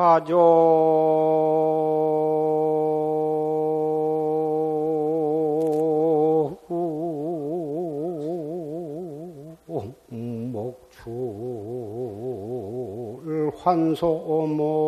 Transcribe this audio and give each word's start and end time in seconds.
화조 0.00 0.32
목출 10.52 11.12
환소목하고 13.58 14.80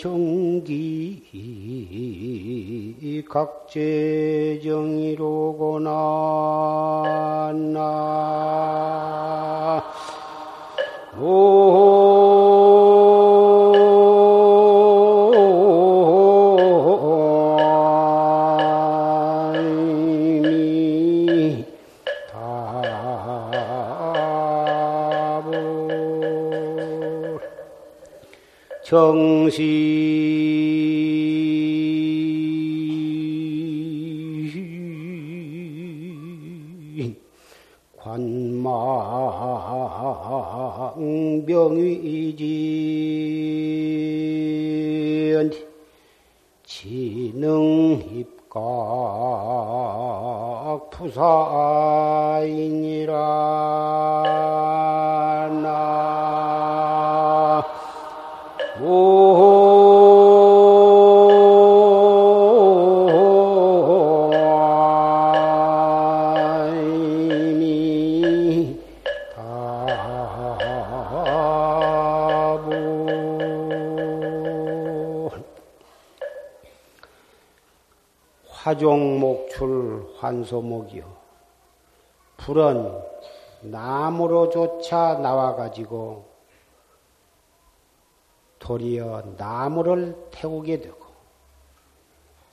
진정기 0.00 0.93
각재정이로구나. 3.22 5.90
나 7.74 9.82
이미 20.34 21.64
답을 22.32 23.22
정시 28.82 30.43
사이니라 51.14 53.12
나. 55.62 55.94
화종 78.64 79.13
목출 80.34 80.44
환소목이요. 80.44 81.16
불은 82.36 83.00
나무로조차 83.62 85.14
나와가지고 85.14 86.28
도리어 88.58 89.34
나무를 89.36 90.28
태우게 90.30 90.80
되고 90.80 91.04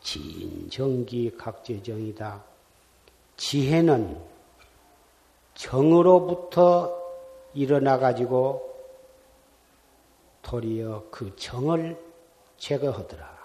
진정기 0.01 1.37
각재정이다. 1.37 2.43
지혜는 3.37 4.21
정으로부터 5.55 6.99
일어나가지고 7.53 8.69
도리어 10.41 11.05
그 11.11 11.35
정을 11.35 11.97
제거하더라. 12.57 13.40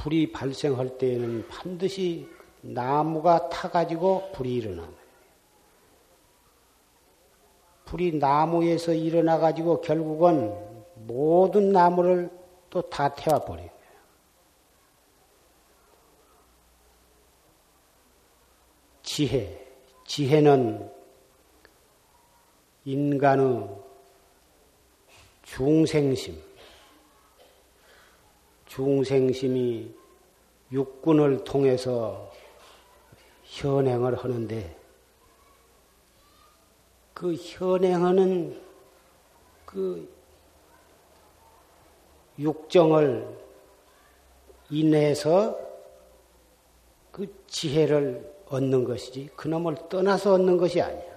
불이 0.00 0.32
발생할 0.32 0.96
때에는 0.96 1.46
반드시 1.48 2.26
나무가 2.62 3.50
타가지고 3.50 4.32
불이 4.32 4.54
일어나요. 4.54 4.88
불이 7.84 8.16
나무에서 8.16 8.94
일어나가지고 8.94 9.82
결국은 9.82 10.54
모든 11.06 11.70
나무를 11.70 12.30
또 12.70 12.80
다 12.82 13.12
태워버려요. 13.14 13.68
지혜. 19.02 19.66
지혜는 20.06 20.90
인간의 22.84 23.68
중생심, 25.42 26.40
중생심이 28.70 29.92
육군을 30.70 31.42
통해서 31.42 32.32
현행을 33.42 34.14
하는데 34.14 34.76
그 37.12 37.34
현행하는 37.34 38.62
그 39.66 40.08
육정을 42.38 43.26
인해서 44.70 45.58
그 47.10 47.26
지혜를 47.48 48.32
얻는 48.46 48.84
것이지 48.84 49.30
그놈을 49.34 49.88
떠나서 49.88 50.34
얻는 50.34 50.56
것이 50.56 50.80
아니야. 50.80 51.10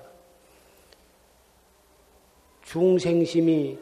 중생심이 2.63 3.77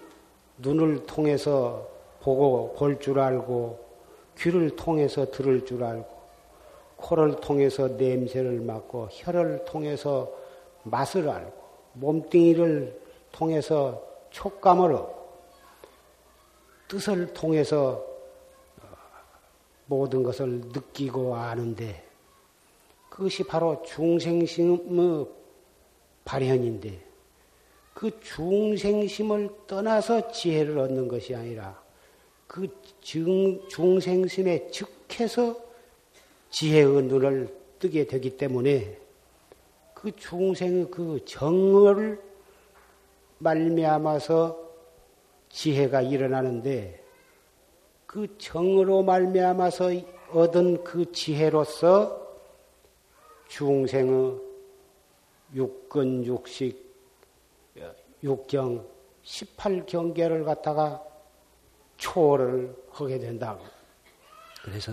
눈을 0.58 1.06
통해서 1.06 1.91
보고 2.22 2.74
볼 2.74 3.00
줄 3.00 3.20
알고 3.20 3.80
귀를 4.38 4.76
통해서 4.76 5.30
들을 5.32 5.66
줄 5.66 5.84
알고 5.84 6.22
코를 6.98 7.36
통해서 7.38 7.88
냄새를 7.88 8.62
맡고 8.62 9.10
혀를 9.12 9.66
통해서 9.66 10.32
맛을 10.84 11.28
알고 11.30 11.54
몸뚱이를 11.94 13.02
통해서 13.32 14.02
촉감을 14.30 14.94
얻고 14.94 15.22
뜻을 16.88 17.34
통해서 17.34 18.06
모든 19.86 20.24
것을 20.24 20.62
느끼고 20.74 21.36
아는데 21.36 22.04
그것이 23.10 23.44
바로 23.44 23.82
중생심의 23.84 25.26
발현인데 26.24 27.06
그 27.94 28.20
중생심을 28.22 29.50
떠나서 29.68 30.32
지혜를 30.32 30.78
얻는 30.78 31.08
것이 31.08 31.36
아니라 31.36 31.81
그 32.52 32.68
중, 33.00 33.66
중생심에 33.70 34.72
즉해서 34.72 35.56
지혜의 36.50 37.04
눈을 37.04 37.48
뜨게 37.80 38.06
되기 38.06 38.36
때문에 38.36 38.98
그 39.94 40.14
중생의 40.18 40.92
그 40.92 41.24
정을 41.24 42.22
말미암아서 43.38 44.60
지혜가 45.48 46.02
일어나는데 46.02 47.02
그 48.06 48.38
정으로 48.38 49.04
말미암아서 49.04 49.92
얻은 50.34 50.84
그 50.84 51.10
지혜로서 51.14 52.36
중생의 53.48 54.42
육근 55.56 56.26
육식 56.26 56.86
육경 58.22 58.86
18경계를 59.24 60.44
갖다가 60.44 61.11
초월을 62.02 62.76
하게 62.90 63.20
된다고. 63.20 63.64
그래서 64.64 64.92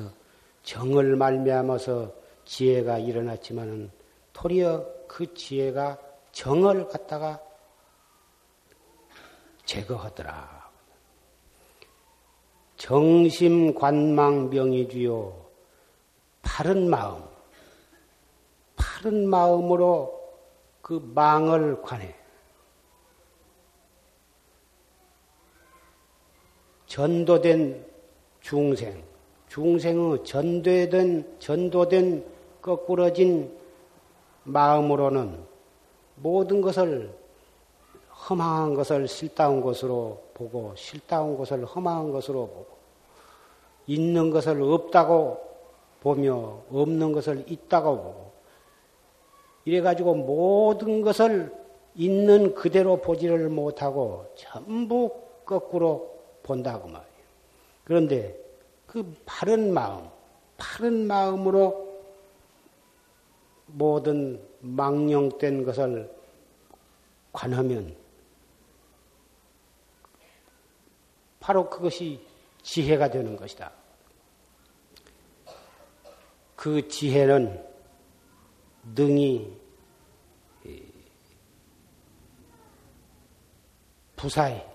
정을 0.63 1.17
말미암아서 1.17 2.13
지혜가 2.45 2.99
일어났지만은 2.99 3.91
도리어 4.33 4.87
그 5.09 5.33
지혜가 5.35 5.99
정을 6.33 6.89
갖다가 6.89 7.41
제거하더라. 9.65 10.69
정심 12.77 13.75
관망병이주요. 13.75 15.47
바른 16.43 16.89
마음. 16.89 17.25
바른 18.77 19.29
마음으로 19.29 20.15
그 20.83 21.01
망을 21.15 21.83
관해. 21.83 22.15
전도된 26.99 27.87
중생, 28.41 29.05
중생의 29.47 30.25
전도된, 30.25 31.37
전도된 31.39 32.25
거꾸러진 32.61 33.57
마음으로는 34.43 35.39
모든 36.17 36.61
것을 36.61 37.15
험한 38.11 38.75
것을 38.75 39.07
싫다운 39.07 39.61
것으로 39.61 40.21
보고, 40.35 40.73
싫다운 40.75 41.39
것을 41.39 41.65
험한 41.65 42.11
것으로 42.11 42.49
보고, 42.49 42.67
있는 43.87 44.31
것을 44.31 44.61
없다고 44.61 45.39
보며 46.01 46.63
없는 46.73 47.13
것을 47.13 47.45
있다고 47.47 47.97
보고 47.97 48.33
이래가지고 49.65 50.17
모든 50.17 51.03
것을 51.03 51.55
있는 51.95 52.55
그대로 52.57 52.97
보지를 52.97 53.51
못하고 53.51 54.27
전부 54.35 55.13
거꾸로 55.45 56.18
본다고 56.49 56.89
말이에요. 56.89 57.13
그런데 57.85 58.35
그 58.87 59.15
바른 59.27 59.73
마음, 59.73 60.09
바른 60.57 61.07
마음으로 61.07 61.87
모든 63.67 64.43
망령된 64.61 65.63
것을 65.65 66.11
관하면 67.33 67.95
바로 71.39 71.69
그것이 71.69 72.27
지혜가 72.63 73.11
되는 73.11 73.37
것이다. 73.37 73.71
그 76.57 76.89
지혜는 76.89 77.63
능히 78.95 79.55
부사에 84.17 84.68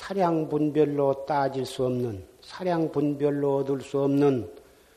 사량 0.00 0.48
분별로 0.48 1.26
따질 1.26 1.66
수 1.66 1.84
없는 1.84 2.24
사량 2.40 2.90
분별로 2.90 3.58
얻을 3.58 3.82
수 3.82 4.00
없는 4.00 4.50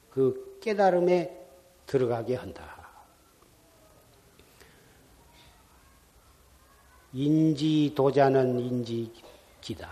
그 0.09 0.57
깨달음에 0.61 1.45
들어가게 1.85 2.35
한다. 2.35 2.63
인지 7.11 7.91
도자는 7.93 8.61
인지기다. 8.61 9.89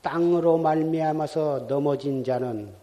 땅으로 0.00 0.56
말미암아서 0.56 1.66
넘어진 1.68 2.24
자는 2.24 2.74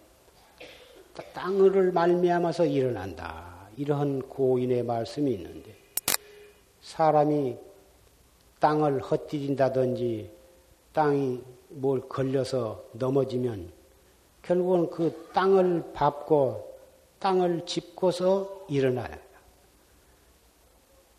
땅을 1.34 1.94
말미암아서 1.94 2.68
일어난다. 2.68 3.70
이러한 3.76 4.22
고인의 4.30 4.84
말씀이 4.84 5.34
있는데 5.34 5.76
사람이 6.82 7.58
땅을 8.60 9.02
헛디딘다든지 9.02 10.37
땅이 10.98 11.40
뭘 11.70 12.10
걸려서 12.10 12.84
넘어지면 12.94 13.72
결국은 14.42 14.90
그 14.90 15.30
땅을 15.32 15.92
밟고 15.94 16.76
땅을 17.20 17.68
짚고서 17.68 18.66
일어나요. 18.68 19.16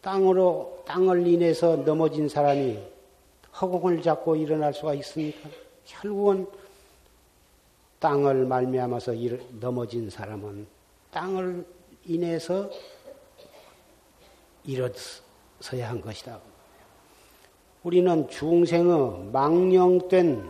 땅으로 0.01 0.83
땅을 0.85 1.25
인해서 1.29 1.77
넘어진 1.77 2.29
사람이 2.29 2.77
허공을 3.61 4.03
잡고 4.03 4.35
일어날 4.35 4.75
수가 4.75 4.95
있습니까? 4.95 5.49
결국은 5.87 6.49
땅을 8.01 8.47
말미암아서 8.47 9.13
넘어진 9.61 10.11
사람은 10.11 10.67
땅을 11.13 11.65
인해서 12.05 12.69
일어서야 14.65 15.89
한 15.89 16.01
것이다. 16.01 16.48
우리는 17.89 18.29
중생의 18.29 19.31
망령된 19.33 20.45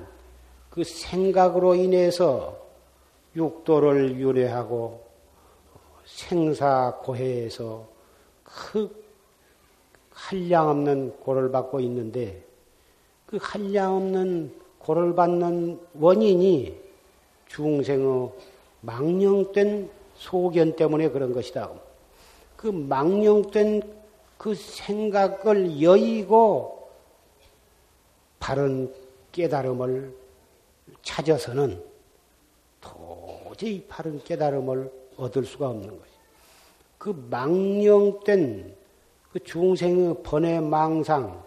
그 0.70 0.82
생각으로 0.82 1.76
인해서 1.76 2.58
육도를 3.37 4.19
유래하고 4.19 5.00
생사고해에서 6.05 7.87
그 8.43 8.90
한량없는 10.11 11.19
고를 11.20 11.52
받고 11.52 11.79
있는데 11.79 12.43
그 13.25 13.38
한량없는 13.40 14.52
고를 14.81 15.14
받는 15.14 15.79
원인이 15.94 16.76
중생의 17.46 18.31
망령된 18.81 19.88
소견 20.17 20.75
때문에 20.75 21.11
그런 21.11 21.32
것이다. 21.32 21.70
그 22.56 22.67
망령된 22.67 23.82
그 24.37 24.56
생각을 24.56 25.81
여의고 25.81 26.77
바른 28.49 28.91
깨달음을 29.31 30.17
찾아서는 31.03 31.85
도저히 32.81 33.85
바른 33.87 34.25
깨달음을 34.25 34.91
얻을 35.19 35.45
수가 35.45 35.69
없는 35.69 35.91
것이. 35.91 36.11
그 36.97 37.11
망령된 37.29 38.75
그 39.33 39.39
중생의 39.41 40.23
번외 40.23 40.61
망상, 40.61 41.45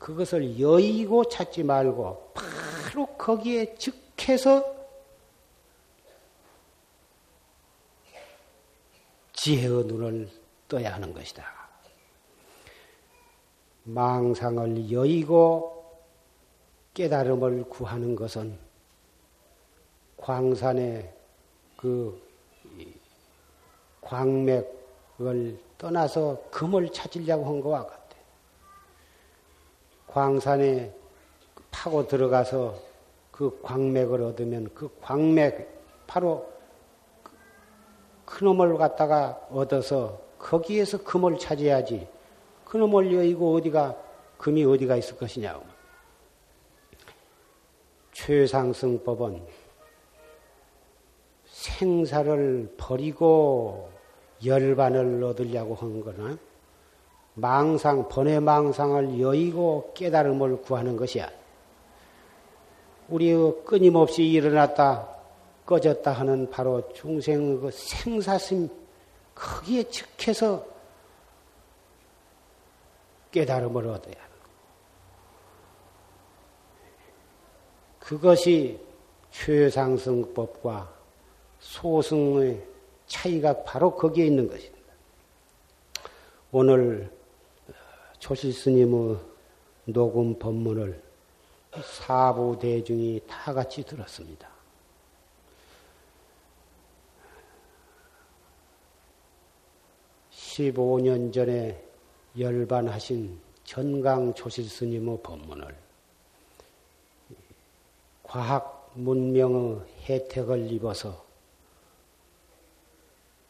그것을 0.00 0.58
여의고 0.58 1.26
찾지 1.26 1.62
말고 1.62 2.32
바로 2.34 3.06
거기에 3.06 3.76
즉해서 3.76 4.74
지혜의 9.34 9.84
눈을 9.84 10.28
떠야 10.66 10.94
하는 10.94 11.14
것이다. 11.14 11.44
망상을 13.84 14.90
여의고 14.90 15.79
깨달음을 16.94 17.64
구하는 17.64 18.16
것은 18.16 18.58
광산의 20.16 21.12
그 21.76 22.20
광맥을 24.00 25.58
떠나서 25.78 26.42
금을 26.50 26.90
찾으려고 26.92 27.46
한 27.46 27.60
것과 27.60 27.86
같아. 27.86 28.16
광산에 30.08 30.92
파고 31.70 32.06
들어가서 32.06 32.76
그 33.30 33.60
광맥을 33.62 34.22
얻으면 34.22 34.70
그 34.74 34.90
광맥 35.00 35.68
바로 36.06 36.50
그놈을 38.26 38.76
갖다가 38.76 39.40
얻어서 39.50 40.20
거기에서 40.38 41.02
금을 41.02 41.38
찾아야지. 41.38 42.06
그놈을 42.64 43.12
여의고 43.12 43.54
어디가 43.56 43.96
금이 44.38 44.64
어디가 44.64 44.96
있을 44.96 45.16
것이냐고. 45.16 45.69
최상승법은 48.26 49.42
생사를 51.46 52.74
버리고 52.76 53.90
열반을 54.44 55.22
얻으려고 55.24 55.74
한 55.74 56.00
거는 56.02 56.38
망상, 57.34 58.08
번외 58.08 58.40
망상을 58.40 59.20
여의고 59.20 59.92
깨달음을 59.94 60.60
구하는 60.62 60.96
것이야. 60.96 61.30
우리의 63.08 63.64
끊임없이 63.64 64.24
일어났다, 64.24 65.08
꺼졌다 65.64 66.12
하는 66.12 66.50
바로 66.50 66.92
중생의 66.92 67.60
그 67.60 67.70
생사심, 67.70 68.68
거기에 69.34 69.84
즉해서 69.84 70.66
깨달음을 73.30 73.86
얻어야 73.86 74.14
하는 74.14 74.30
그것이 78.10 78.76
최상승법과 79.30 80.92
소승의 81.60 82.60
차이가 83.06 83.62
바로 83.62 83.94
거기에 83.94 84.26
있는 84.26 84.48
것입니다. 84.48 84.92
오늘 86.50 87.08
조실 88.18 88.52
스님의 88.52 89.16
녹음 89.84 90.36
법문을 90.36 91.00
사부 91.84 92.58
대중이 92.60 93.20
다 93.28 93.54
같이 93.54 93.84
들었습니다. 93.84 94.50
십오 100.30 100.98
년 100.98 101.30
전에 101.30 101.80
열반하신 102.36 103.38
전강 103.62 104.34
조실 104.34 104.68
스님의 104.68 105.20
법문을 105.22 105.89
과학 108.30 108.92
문명의 108.94 109.80
혜택을 110.04 110.70
입어서 110.70 111.26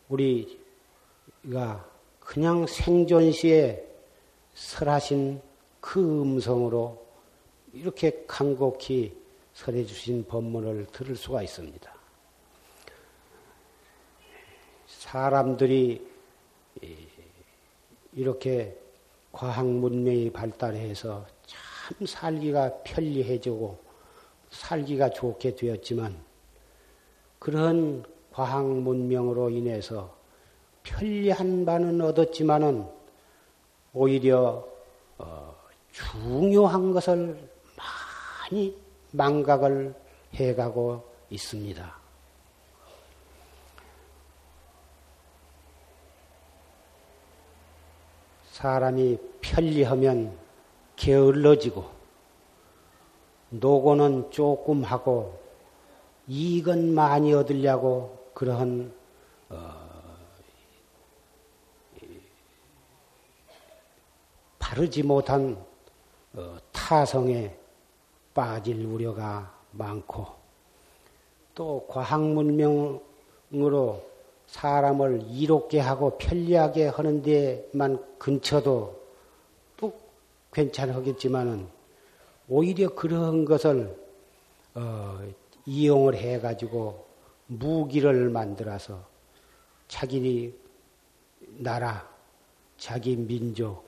우리가 0.08 1.86
그냥 2.18 2.66
생존 2.66 3.30
시에 3.30 3.86
설하신 4.54 5.42
그 5.82 6.22
음성으로 6.22 6.98
이렇게 7.74 8.24
간곡히 8.26 9.14
설해 9.52 9.84
주신 9.84 10.24
법문을 10.24 10.86
들을 10.86 11.14
수가 11.14 11.42
있습니다. 11.42 11.94
사람들이 14.86 16.08
이렇게 18.14 18.78
과학 19.30 19.66
문명이 19.66 20.30
발달해서 20.30 21.26
참 21.44 22.06
살기가 22.06 22.78
편리해지고 22.82 23.89
살기가 24.50 25.10
좋게 25.10 25.54
되었지만 25.54 26.16
그런 27.38 28.04
과학 28.32 28.66
문명으로 28.66 29.50
인해서 29.50 30.16
편리한 30.82 31.64
바는 31.64 32.00
얻었지만은 32.00 32.86
오히려 33.92 34.66
어, 35.18 35.54
중요한 35.92 36.92
것을 36.92 37.48
많이 37.76 38.76
망각을 39.12 39.94
해가고 40.34 41.04
있습니다. 41.30 42.00
사람이 48.52 49.18
편리하면 49.40 50.36
게을러지고 50.96 51.99
노고는 53.50 54.30
조금 54.30 54.82
하고 54.84 55.38
이익은 56.28 56.94
많이 56.94 57.32
얻으려고 57.34 58.16
그러한 58.34 58.92
어, 59.48 59.90
바르지 64.58 65.02
못한 65.02 65.62
어, 66.34 66.56
타성에 66.70 67.56
빠질 68.32 68.86
우려가 68.86 69.52
많고 69.72 70.26
또 71.54 71.84
과학문명으로 71.88 73.00
사람을 74.46 75.24
이롭게 75.28 75.80
하고 75.80 76.16
편리하게 76.18 76.86
하는 76.88 77.22
데만 77.22 78.04
근처도 78.18 79.00
또 79.76 79.92
괜찮겠지만은 80.52 81.79
오히려 82.52 82.92
그런 82.96 83.44
것을 83.44 83.96
어, 84.74 85.20
이용을 85.66 86.16
해가지고 86.16 87.06
무기를 87.46 88.28
만들어서 88.28 89.06
자기 89.86 90.52
나라, 91.58 92.08
자기 92.76 93.14
민족, 93.14 93.86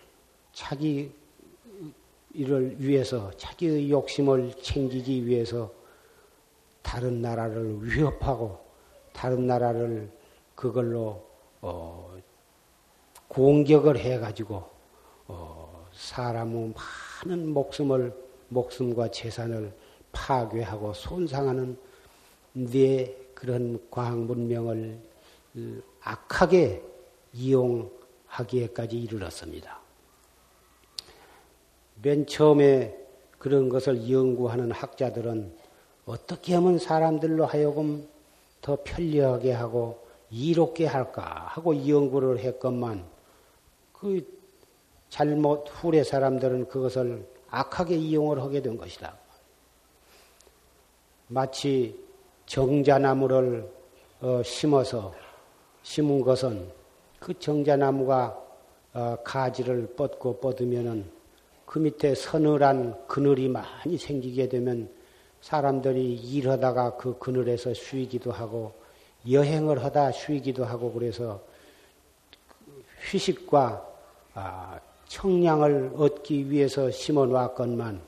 자기 0.53 1.11
이를 2.35 2.77
위해서 2.79 3.33
자기의 3.37 3.91
욕심을 3.91 4.55
챙기기 4.63 5.27
위해서 5.27 5.73
다른 6.83 7.21
나라를 7.21 7.79
위협하고 7.83 8.61
다른 9.13 9.49
나라를 9.49 10.09
그걸로 10.55 11.27
어, 11.61 12.17
공격을 13.27 13.99
해가지고 13.99 14.65
어, 15.27 15.89
사람의 15.93 16.75
많은 17.25 17.53
목숨을 17.53 18.23
목숨과 18.53 19.11
재산을 19.11 19.73
파괴하고 20.13 20.93
손상하는 20.93 21.77
내 22.53 23.15
그런 23.35 23.81
과학 23.91 24.19
문명을 24.19 24.99
악하게 26.01 26.83
이용하기에까지 27.33 28.99
이르렀습니다. 29.01 29.81
맨 32.03 32.27
처음에 32.27 32.97
그런 33.39 33.69
것을 33.69 34.11
연구하는 34.11 34.71
학자들은 34.71 35.53
어떻게 36.05 36.55
하면 36.55 36.79
사람들로 36.79 37.47
하여금 37.47 38.09
더 38.61 38.79
편리하게 38.85 39.53
하고 39.53 40.05
이롭게 40.31 40.87
할까 40.87 41.47
하고 41.49 41.89
연구를 41.89 42.39
했건만 42.39 43.05
그 43.93 44.27
잘못 45.11 45.67
후래 45.71 46.03
사람들은 46.03 46.69
그것을 46.69 47.27
악하게 47.53 47.97
이용을 47.97 48.41
하게 48.41 48.63
된 48.63 48.77
것이다. 48.77 49.15
마치 51.29 51.99
정자나무를 52.47 53.71
어, 54.23 54.43
심어서 54.43 55.15
심은 55.83 56.23
것은 56.23 56.71
그 57.21 57.39
정자나무가 57.39 58.39
어, 58.95 59.17
가지를 59.23 59.95
뻗고 59.97 60.41
뻗으면은 60.41 61.11
그 61.67 61.79
밑에 61.79 62.15
서늘한 62.15 63.07
그늘이 63.07 63.49
많이 63.49 63.97
생기게 63.97 64.49
되면 64.49 64.91
사람들이 65.43 66.15
일하다가 66.15 66.97
그 66.97 67.19
그늘에서 67.19 67.75
쉬기도 67.75 68.33
하고 68.33 68.73
여행을 69.31 69.85
하다 69.85 70.13
쉬기도 70.13 70.65
하고 70.65 70.93
그래서 70.93 71.43
휴식과 73.11 73.89
아, 74.35 74.81
청량을 75.13 75.93
얻기 75.95 76.51
위해서 76.51 76.91
심어 76.91 77.27
놨건만 77.27 78.01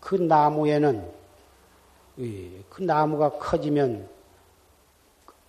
그 0.00 0.14
나무에는 0.14 1.06
그 2.16 2.80
나무가 2.82 3.28
커지면 3.28 4.08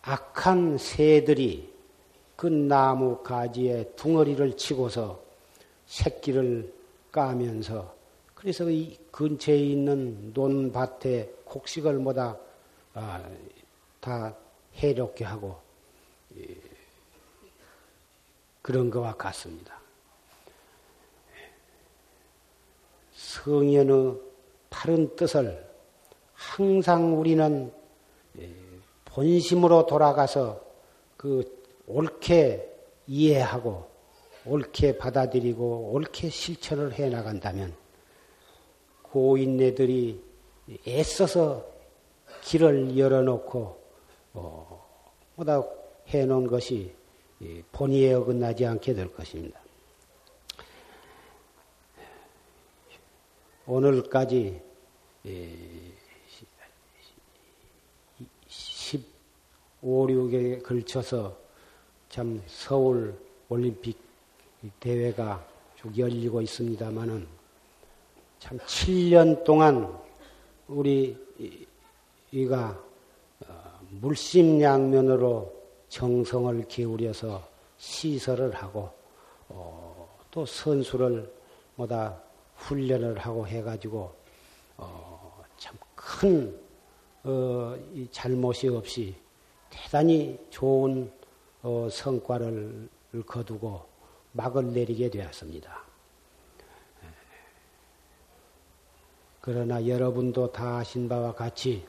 악한 0.02 0.78
새들이 0.78 1.74
그 2.36 2.48
나무 2.48 3.24
가지에 3.24 3.86
둥어리를 3.96 4.58
치고서 4.58 5.22
새끼를 5.86 6.74
까면서 7.10 7.96
그래서 8.34 8.70
이 8.70 8.98
근처에 9.12 9.58
있는 9.58 10.34
논밭에 10.34 11.36
곡식을 11.46 12.00
모다 12.00 12.38
아, 12.94 13.24
다 14.02 14.36
해롭게 14.76 15.24
하고 15.24 15.58
그런 18.62 18.90
것과 18.90 19.16
같습니다. 19.16 19.85
성현의 23.36 24.16
바른 24.70 25.16
뜻을 25.16 25.66
항상 26.34 27.20
우리는 27.20 27.72
본심으로 29.06 29.86
돌아가서 29.86 30.62
그 31.18 31.44
옳게 31.88 32.72
이해하고 33.08 33.88
옳게 34.46 34.98
받아들이고 34.98 35.92
옳게 35.94 36.30
실천을 36.30 36.94
해 36.94 37.10
나간다면 37.10 37.74
고인네들이 39.04 40.22
애써서 40.88 41.66
길을 42.44 42.98
열어놓고 42.98 43.86
어, 44.34 44.86
뭐다 45.36 45.64
해놓은 46.08 46.48
것이 46.48 46.94
본의에 47.72 48.14
어긋나지 48.14 48.66
않게 48.66 48.94
될 48.94 49.14
것입니다. 49.14 49.65
오늘까지 53.68 54.62
15, 58.48 59.02
6에 59.82 60.62
걸쳐서 60.64 61.36
참 62.10 62.42
서울 62.46 63.18
올림픽 63.50 63.98
대회가 64.80 65.44
쭉 65.76 65.98
열리고 65.98 66.42
있습니다만은 66.42 67.28
참 68.40 68.58
7년 68.60 69.44
동안 69.44 69.98
우리 70.68 71.18
이가 72.32 72.80
어, 73.48 73.80
물심양면으로 73.90 75.52
정성을 75.90 76.68
기울여서 76.68 77.48
시설을 77.78 78.54
하고 78.54 78.92
어, 79.50 80.18
또 80.30 80.46
선수를 80.46 81.32
뭐다 81.76 82.25
훈련을 82.56 83.20
하고 83.20 83.48
해가지고 83.48 84.14
어, 84.78 85.44
참큰 85.58 86.60
어, 87.24 87.78
잘못이 88.12 88.70
없이 88.70 89.16
대단히 89.70 90.40
좋은 90.50 91.12
어, 91.62 91.88
성과를 91.92 92.90
거두고 93.26 93.86
막을 94.34 94.74
내리게 94.74 95.10
되었습니다. 95.10 95.84
그러나 99.42 99.86
여러분도 99.88 100.52
다 100.52 100.78
아신 100.78 101.08
바와 101.08 101.36
같이 101.36 101.86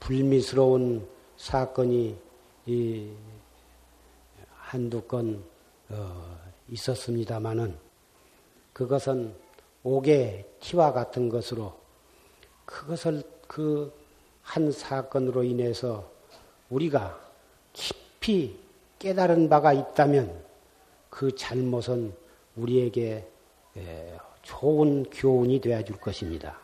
불미스러운 0.00 1.08
사건이 1.36 2.16
한두 4.54 5.00
건 5.02 5.42
어, 5.90 6.38
있었습니다마는 6.68 7.76
그것은 8.72 9.34
옥의 9.82 10.44
티와 10.60 10.92
같은 10.92 11.28
것으로 11.28 11.78
그것을 12.64 13.22
그 13.46 14.06
한 14.46 14.70
사건으로 14.70 15.42
인해서 15.42 16.08
우리가 16.70 17.18
깊이 17.72 18.58
깨달은 18.98 19.48
바가 19.48 19.72
있다면 19.72 20.44
그 21.10 21.34
잘못은 21.34 22.14
우리에게 22.54 23.26
좋은 24.42 25.04
교훈이 25.10 25.60
되어 25.60 25.82
줄 25.82 25.96
것입니다. 25.96 26.58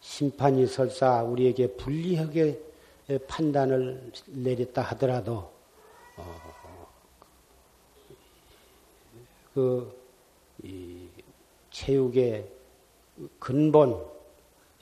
심판이 0.00 0.66
설사 0.66 1.22
우리에게 1.22 1.76
불리하게 1.76 2.60
판단을 3.28 4.12
내렸다 4.26 4.82
하더라도 4.82 5.50
어, 9.54 9.90
그 10.62 11.10
체육의 11.70 12.48
근본 13.38 14.04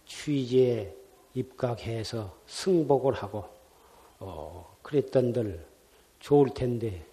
취지에 0.06 0.94
입각해서 1.34 2.37
승복을 2.46 3.14
하고 3.14 3.44
어, 4.18 4.76
그랬던들 4.82 5.64
좋을 6.20 6.50
텐데 6.54 7.04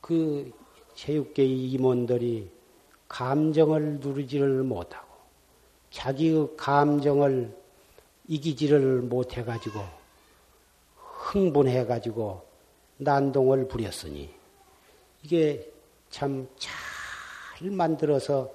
그 0.00 0.52
체육계 0.94 1.44
임원들이 1.44 2.50
감정을 3.08 4.00
누리지를 4.00 4.62
못하고 4.62 5.06
자기의 5.90 6.56
감정을 6.56 7.56
이기지를 8.26 9.02
못해가지고 9.02 9.80
흥분해가지고 10.96 12.42
난동을 12.96 13.68
부렸으니 13.68 14.30
이게 15.22 15.73
참 16.14 16.46
잘 16.56 17.70
만들어서 17.70 18.48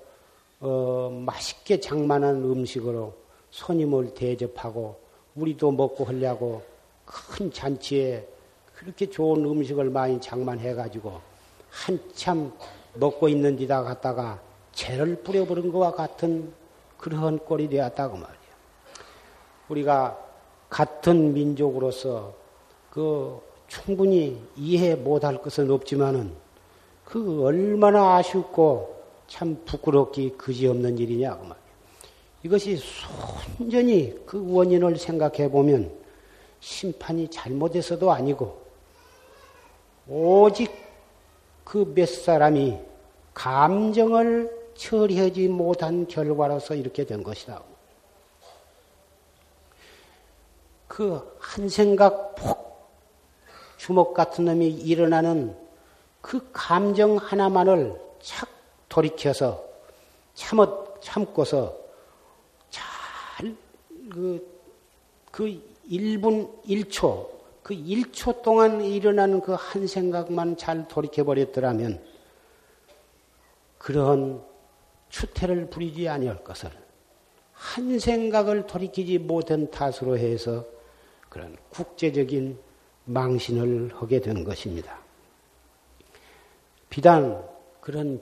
어, 0.61 1.09
맛있게 1.25 1.81
장만한 1.81 2.43
음식으로 2.43 3.13
손님을 3.51 4.13
대접하고 4.13 4.97
우리도 5.35 5.71
먹고 5.71 6.05
하려고 6.05 6.61
큰 7.03 7.51
잔치에 7.51 8.25
그렇게 8.75 9.09
좋은 9.09 9.43
음식을 9.43 9.89
많이 9.89 10.21
장만해 10.21 10.73
가지고 10.73 11.19
한참 11.69 12.53
먹고 12.93 13.27
있는 13.27 13.57
데다 13.57 13.83
갔다가 13.83 14.39
죄를 14.71 15.21
뿌려버린 15.23 15.69
것과 15.71 15.91
같은 15.91 16.53
그런 16.97 17.39
꼴이 17.39 17.67
되었다고 17.67 18.15
말이야. 18.15 18.39
우리가 19.67 20.17
같은 20.69 21.33
민족으로서 21.33 22.33
그 22.89 23.41
충분히 23.67 24.41
이해 24.55 24.95
못할 24.95 25.41
것은 25.41 25.69
없지만은 25.71 26.33
그 27.09 27.43
얼마나 27.43 28.17
아쉽고 28.17 28.95
참 29.27 29.59
부끄럽기 29.65 30.31
그지없는 30.37 30.97
일이냐고 30.97 31.41
말이야. 31.41 31.57
이것이 32.43 32.77
순전히 32.77 34.15
그 34.25 34.53
원인을 34.53 34.97
생각해 34.97 35.49
보면 35.49 35.91
심판이 36.59 37.27
잘못해서도 37.29 38.11
아니고 38.11 38.61
오직 40.07 40.71
그 41.63 41.85
몇 41.93 42.07
사람이 42.07 42.77
감정을 43.33 44.57
처리하지 44.75 45.47
못한 45.49 46.07
결과로서 46.07 46.75
이렇게 46.75 47.05
된 47.05 47.23
것이다. 47.23 47.61
그 50.87 51.21
한 51.39 51.67
생각 51.69 52.35
폭 52.35 52.89
주먹 53.77 54.13
같은 54.13 54.45
놈이 54.45 54.67
일어나는 54.69 55.55
그 56.29 56.47
감정 56.53 57.17
하나만을 57.17 57.99
착 58.21 58.47
돌이켜서 58.87 59.65
참어, 60.35 60.93
참고서 61.01 61.75
잘, 62.69 63.55
그, 64.11 64.47
그 65.31 65.59
1분 65.89 66.63
1초, 66.67 67.27
그 67.63 67.73
1초 67.73 68.43
동안 68.43 68.79
일어나는 68.79 69.41
그 69.41 69.55
한 69.55 69.87
생각만 69.87 70.55
잘 70.55 70.87
돌이켜버렸더라면 70.87 71.99
그러한 73.79 74.43
추태를 75.09 75.71
부리지 75.71 76.07
아니할 76.07 76.43
것을 76.43 76.69
한 77.53 77.97
생각을 77.97 78.67
돌이키지 78.67 79.17
못한 79.17 79.71
탓으로 79.71 80.15
해서 80.15 80.63
그런 81.27 81.57
국제적인 81.71 82.59
망신을 83.05 83.93
하게 83.95 84.19
되는 84.19 84.43
것입니다. 84.43 85.08
비단 86.89 87.43
그런 87.81 88.21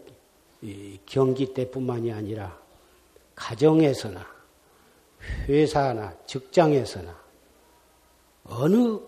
경기 1.06 1.54
때뿐만이 1.54 2.12
아니라 2.12 2.60
가정에서나 3.36 4.26
회사나 5.48 6.14
직장에서나 6.26 7.16
어느 8.46 9.00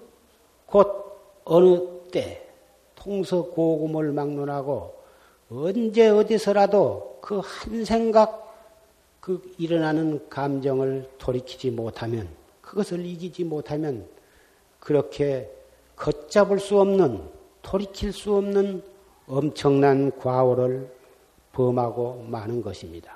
곳 0.65 1.41
어느 1.45 2.09
때 2.11 2.47
통서고금을 2.95 4.11
막론하고 4.11 4.99
언제 5.49 6.09
어디서라도 6.09 7.19
그 7.21 7.39
한 7.39 7.85
생각 7.85 8.49
그 9.19 9.53
일어나는 9.57 10.29
감정을 10.29 11.09
돌이키지 11.17 11.71
못하면 11.71 12.27
그것을 12.61 13.05
이기지 13.05 13.43
못하면 13.43 14.07
그렇게 14.79 15.51
걷잡을 15.95 16.59
수 16.59 16.79
없는 16.79 17.21
돌이킬 17.61 18.13
수 18.13 18.35
없는 18.35 18.81
엄청난 19.29 20.17
과오를 20.17 20.91
범하고 21.51 22.25
마는 22.27 22.63
것입니다. 22.63 23.15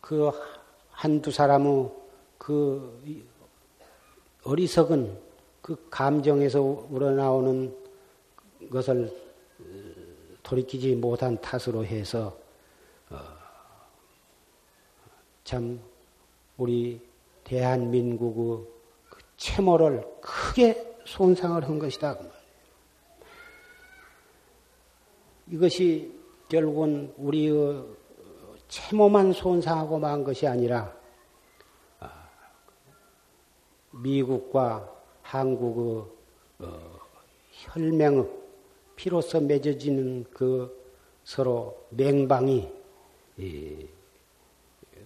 그 0.00 0.30
한두 0.90 1.32
사람의 1.32 1.90
그 2.38 3.24
어리석은 4.44 5.18
그 5.60 5.88
감정에서 5.90 6.60
우러나오는 6.90 7.76
것을 8.70 9.12
돌이키지 10.44 10.94
못한 10.94 11.40
탓으로 11.40 11.84
해서 11.84 12.38
어, 13.10 13.18
참 15.42 15.80
우리 16.56 17.00
대한민국의 17.42 18.64
그 19.08 19.18
채모를 19.36 20.04
크게 20.20 20.95
손상을 21.06 21.62
한 21.64 21.78
것이다. 21.78 22.18
이것이 25.48 26.12
결국은 26.48 27.12
우리의 27.16 27.84
채모만 28.68 29.32
손상하고 29.32 29.98
만 29.98 30.24
것이 30.24 30.46
아니라 30.46 30.92
아, 32.00 32.28
미국과 33.92 34.92
한국의 35.22 36.04
어, 36.58 36.98
혈맹의 37.52 38.28
피로서 38.96 39.40
맺어지는 39.40 40.24
그 40.32 40.84
서로 41.22 41.86
맹방이 41.90 42.68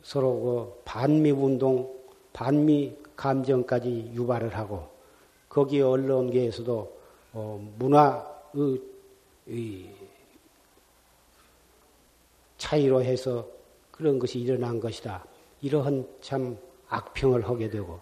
서로 0.02 0.40
그 0.40 0.82
반미 0.84 1.30
운동, 1.32 1.92
반미 2.32 2.96
감정까지 3.16 4.12
유발을 4.14 4.56
하고 4.56 4.89
거기에 5.50 5.82
언론계에서도 5.82 7.00
어, 7.32 7.72
문화의 7.76 8.80
차이로 12.56 13.02
해서 13.02 13.46
그런 13.90 14.18
것이 14.18 14.38
일어난 14.38 14.80
것이다. 14.80 15.24
이러한 15.60 16.08
참 16.20 16.56
악평을 16.88 17.46
하게 17.48 17.68
되고 17.68 18.00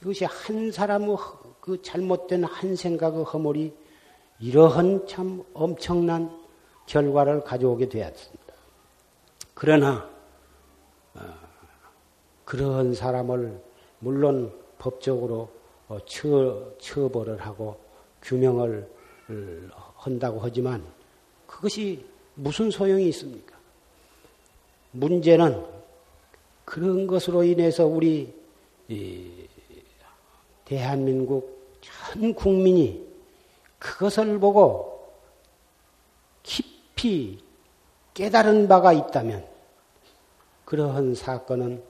이것이 0.00 0.24
한 0.24 0.70
사람의 0.70 1.16
그 1.60 1.82
잘못된 1.82 2.44
한 2.44 2.76
생각의 2.76 3.24
허물이 3.24 3.74
이러한 4.38 5.06
참 5.06 5.42
엄청난 5.52 6.38
결과를 6.86 7.42
가져오게 7.44 7.88
되었습니다. 7.88 8.54
그러나 9.54 10.08
어, 11.14 11.20
그러한 12.44 12.94
사람을 12.94 13.62
물론 14.00 14.52
법적으로 14.78 15.42
어, 15.42 15.59
처, 16.06 16.72
처벌을 16.78 17.38
하고 17.40 17.78
규명을 18.22 18.88
한다고 19.96 20.40
하지만 20.40 20.84
그것이 21.46 22.04
무슨 22.34 22.70
소용이 22.70 23.08
있습니까? 23.08 23.56
문제는 24.92 25.64
그런 26.64 27.06
것으로 27.06 27.42
인해서 27.44 27.86
우리 27.86 28.32
대한민국 30.64 31.78
전 31.80 32.34
국민이 32.34 33.06
그것을 33.78 34.38
보고 34.38 35.12
깊이 36.42 37.42
깨달은 38.14 38.68
바가 38.68 38.92
있다면 38.92 39.46
그러한 40.64 41.14
사건은 41.14 41.82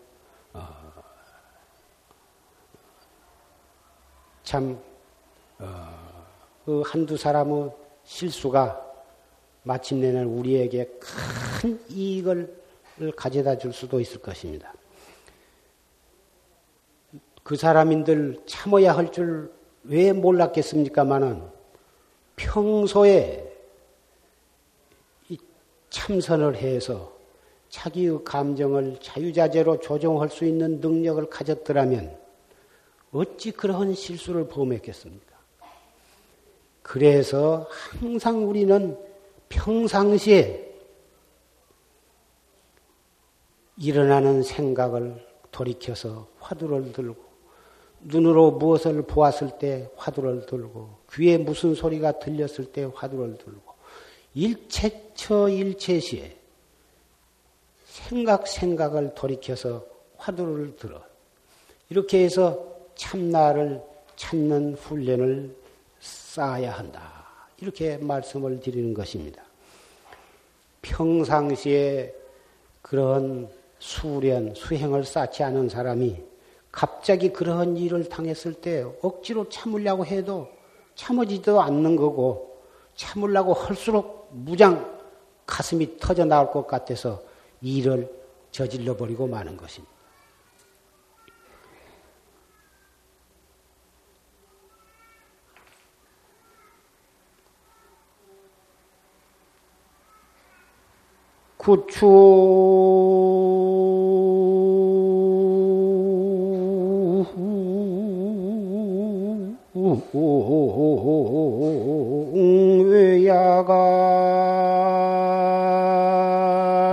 참 4.50 4.76
어, 5.60 5.66
그 6.64 6.82
한두 6.84 7.16
사람의 7.16 7.70
실수가 8.02 8.84
마침내는 9.62 10.26
우리에게 10.26 10.90
큰 10.98 11.80
이익을 11.88 12.52
가져다 13.14 13.56
줄 13.58 13.72
수도 13.72 14.00
있을 14.00 14.20
것입니다. 14.20 14.74
그 17.44 17.54
사람인들 17.54 18.42
참아야 18.46 18.96
할 18.96 19.12
줄 19.12 19.52
왜 19.84 20.12
몰랐겠습니까마는 20.12 21.42
평소에 22.34 23.56
참선을 25.90 26.56
해서 26.56 27.16
자기의 27.68 28.24
감정을 28.24 28.98
자유자재로 29.00 29.78
조정할 29.78 30.28
수 30.28 30.44
있는 30.44 30.80
능력을 30.80 31.30
가졌더라면 31.30 32.18
어찌 33.12 33.50
그러한 33.50 33.94
실수를 33.94 34.48
범했겠습니까? 34.48 35.30
그래서 36.82 37.68
항상 38.00 38.48
우리는 38.48 38.96
평상시에 39.48 40.70
일어나는 43.78 44.42
생각을 44.42 45.26
돌이켜서 45.50 46.28
화두를 46.38 46.92
들고 46.92 47.30
눈으로 48.02 48.52
무엇을 48.52 49.02
보았을 49.02 49.58
때 49.58 49.90
화두를 49.96 50.46
들고 50.46 50.98
귀에 51.12 51.38
무슨 51.38 51.74
소리가 51.74 52.18
들렸을 52.18 52.72
때 52.72 52.88
화두를 52.94 53.38
들고 53.38 53.74
일체처 54.34 55.48
일체시에 55.48 56.36
생각 57.84 58.46
생각을 58.46 59.14
돌이켜서 59.14 59.84
화두를 60.16 60.76
들어 60.76 61.02
이렇게 61.88 62.24
해서 62.24 62.79
참나를 63.00 63.82
찾는 64.14 64.74
훈련을 64.74 65.56
쌓아야 66.00 66.72
한다. 66.72 67.24
이렇게 67.58 67.96
말씀을 67.96 68.60
드리는 68.60 68.92
것입니다. 68.92 69.42
평상시에 70.82 72.14
그런 72.82 73.48
수련, 73.78 74.54
수행을 74.54 75.04
쌓지 75.04 75.42
않은 75.42 75.70
사람이 75.70 76.22
갑자기 76.70 77.30
그러한 77.30 77.78
일을 77.78 78.10
당했을 78.10 78.52
때 78.52 78.84
억지로 79.00 79.48
참으려고 79.48 80.04
해도 80.04 80.50
참아지도 80.94 81.62
않는 81.62 81.96
거고 81.96 82.62
참으려고 82.96 83.54
할수록 83.54 84.28
무장 84.32 85.00
가슴이 85.46 85.96
터져 85.98 86.26
나올 86.26 86.50
것 86.50 86.66
같아서 86.66 87.22
일을 87.62 88.10
저질러 88.50 88.94
버리고 88.98 89.26
마는 89.26 89.56
것입니다. 89.56 89.99
구추. 101.60 102.06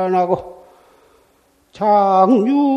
외야간하고 0.07 0.63
장유 1.71 2.76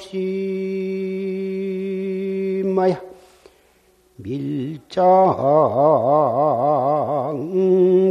선섭시 0.00 0.22
마야 2.64 3.00
밀장 4.16 4.94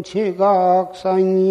제각상이 0.06 1.49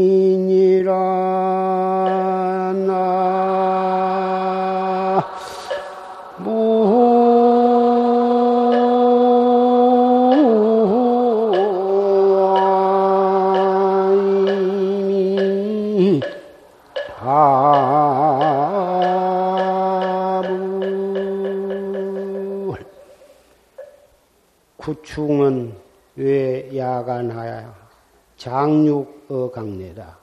강내다. 29.50 30.18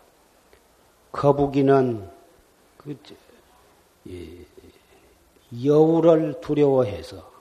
거북이는 1.12 2.10
그 2.78 2.98
여우를 5.64 6.42
두려워해서 6.42 7.32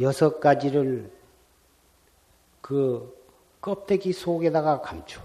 여섯 0.00 0.40
가지를 0.40 1.10
그 2.60 3.22
껍데기 3.60 4.12
속에다가 4.12 4.80
감춰. 4.80 5.20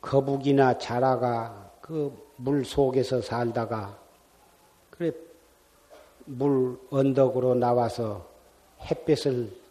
거북이나 0.00 0.78
자라가 0.78 1.70
그 1.80 2.32
물 2.42 2.64
속에서 2.64 3.22
살다가 3.22 3.96
그래 4.90 5.12
물 6.24 6.76
언덕으로 6.90 7.54
나와서 7.54 8.28
햇볕을 8.80 9.61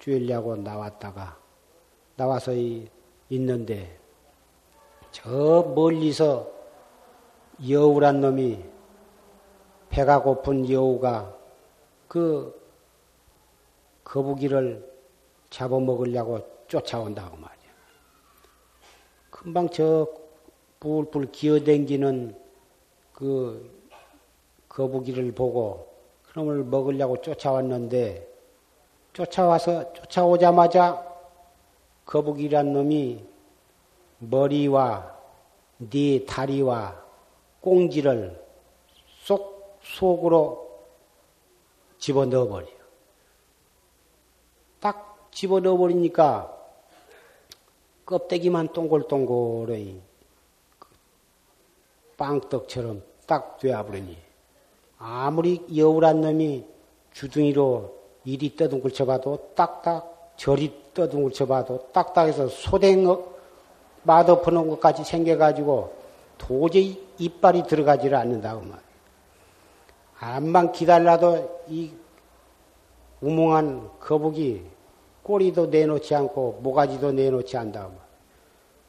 쬐려고 0.00 0.58
나왔다가 0.58 1.38
나와서 2.16 2.52
있는데 3.28 3.98
저 5.12 5.72
멀리서 5.74 6.50
여우란 7.68 8.20
놈이 8.20 8.64
배가 9.90 10.22
고픈 10.22 10.68
여우가 10.70 11.36
그 12.08 12.58
거북이를 14.04 14.88
잡아먹으려고 15.50 16.40
쫓아온다고 16.68 17.36
말이야. 17.36 17.70
금방 19.30 19.68
저 19.68 20.06
뿔뿔 20.78 21.32
기어댕기는 21.32 22.36
그 23.12 23.80
거북이를 24.68 25.32
보고 25.32 25.92
그놈을 26.28 26.64
먹으려고 26.64 27.20
쫓아왔는데 27.20 28.29
쫓아와서 29.20 29.92
쫓아오자마자 29.92 31.06
거북이란 32.06 32.72
놈이 32.72 33.22
머리와 34.18 35.14
네 35.76 36.24
다리와 36.24 36.98
꽁지를 37.60 38.42
쏙 39.22 39.78
속으로 39.82 40.70
집어넣어 41.98 42.48
버려. 42.48 42.66
딱 44.80 45.28
집어넣어 45.32 45.76
버리니까 45.76 46.56
껍데기만 48.06 48.68
동글동글해 48.72 49.96
빵떡처럼 52.16 53.02
딱 53.26 53.58
되어버리니 53.58 54.16
아무리 54.98 55.66
여우란 55.76 56.22
놈이 56.22 56.66
주둥이로 57.12 57.99
이리 58.24 58.54
떠둥글 58.54 58.92
쳐봐도 58.92 59.52
딱딱 59.54 60.34
저리 60.36 60.72
떠둥글 60.94 61.32
쳐봐도 61.32 61.88
딱딱해서 61.92 62.48
소댕 62.48 63.22
맛없는 64.02 64.68
것까지 64.70 65.04
생겨가지고 65.04 65.94
도저히 66.38 66.98
이빨이 67.18 67.64
들어가지를 67.64 68.16
않는다고 68.16 68.62
말. 68.62 68.78
암만 70.18 70.72
기다려도 70.72 71.64
이 71.68 71.92
우몽한 73.20 73.90
거북이 74.00 74.64
꼬리도 75.22 75.66
내놓지 75.66 76.14
않고 76.14 76.60
모가지도 76.62 77.12
내놓지 77.12 77.56
않다고 77.56 77.90
말. 77.90 77.98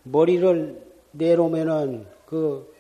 머리를 0.04 0.82
내놓으면은 1.12 2.08
그 2.26 2.74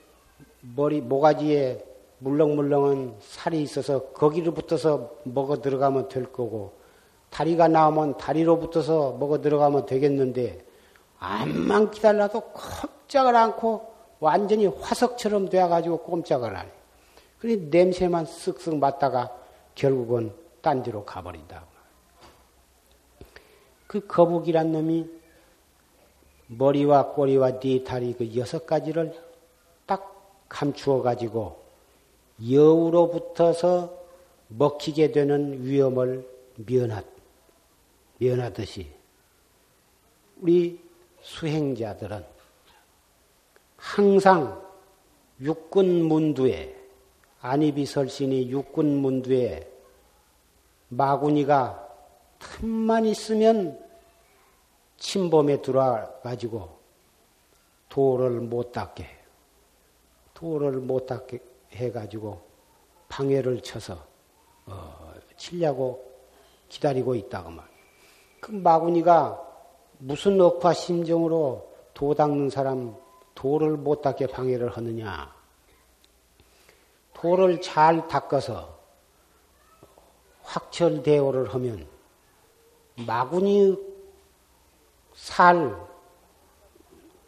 머리 0.62 1.02
모가지에 1.02 1.90
물렁물렁한 2.22 3.16
살이 3.20 3.64
있어서 3.64 4.10
거기로 4.10 4.54
붙어서 4.54 5.12
먹어 5.24 5.60
들어가면 5.60 6.08
될 6.08 6.32
거고 6.32 6.74
다리가 7.32 7.68
나오면 7.68 8.18
다리로 8.18 8.60
붙어서 8.60 9.14
먹어 9.14 9.42
들어가면 9.42 9.88
되겠는데 9.88 10.64
암만 11.20 11.92
기다려도 11.92 12.42
꼼짝을 12.42 13.36
않고 13.36 13.92
완전히 14.20 14.68
화석처럼 14.68 15.50
되어가지고 15.50 16.00
꼼짝을 16.04 16.56
안 16.56 16.68
해. 16.68 16.72
그래 17.40 17.56
냄새만 17.56 18.26
쓱쓱 18.26 18.78
맡다가 18.78 19.36
결국은 19.74 20.32
딴 20.62 20.84
데로 20.84 21.04
가버린다. 21.04 21.66
그 23.88 24.06
거북이란 24.06 24.72
놈이 24.72 25.10
머리와 26.48 27.14
꼬리와 27.14 27.60
네 27.60 27.84
다리 27.84 28.14
그 28.14 28.36
여섯 28.36 28.68
가지를 28.68 29.20
딱 29.88 30.46
감추어 30.50 31.02
가지고 31.02 31.61
여우로부터서 32.49 34.01
먹히게 34.47 35.12
되는 35.12 35.63
위험을 35.63 36.27
면하, 36.65 37.04
면하듯이 38.17 38.88
우리 40.41 40.82
수행자들은 41.21 42.25
항상 43.77 44.62
육군 45.39 46.04
문두에 46.06 46.75
안입이 47.41 47.86
설신이 47.86 48.49
육군 48.51 48.97
문두에 48.97 49.67
마구니가 50.89 51.89
틈만 52.39 53.06
있으면 53.06 53.80
침범에 54.97 55.62
들어와 55.62 56.12
가지고 56.21 56.77
도를 57.89 58.39
못 58.41 58.71
닦게. 58.71 59.08
도를 60.34 60.73
못 60.73 61.06
닦게 61.06 61.39
해가지고 61.74 62.42
방해를 63.10 63.62
쳐서 63.62 63.98
어, 64.66 65.14
치려고 65.38 66.12
기다리고 66.70 67.16
있다고 67.16 67.50
말. 67.50 67.66
그 68.40 68.52
마구니가 68.52 69.50
무슨 70.00 70.40
억화 70.40 70.74
심정으로 70.74 71.70
도 71.94 72.14
닦는 72.14 72.50
사람 72.50 72.96
도를 73.36 73.78
못 73.78 74.02
닦게 74.02 74.28
방해를 74.28 74.70
하느냐? 74.70 75.34
도를 77.14 77.62
잘 77.62 78.08
닦아서 78.08 78.80
확철 80.42 81.04
대오를 81.04 81.54
하면 81.54 81.88
마구니 83.06 83.78
살 85.14 85.76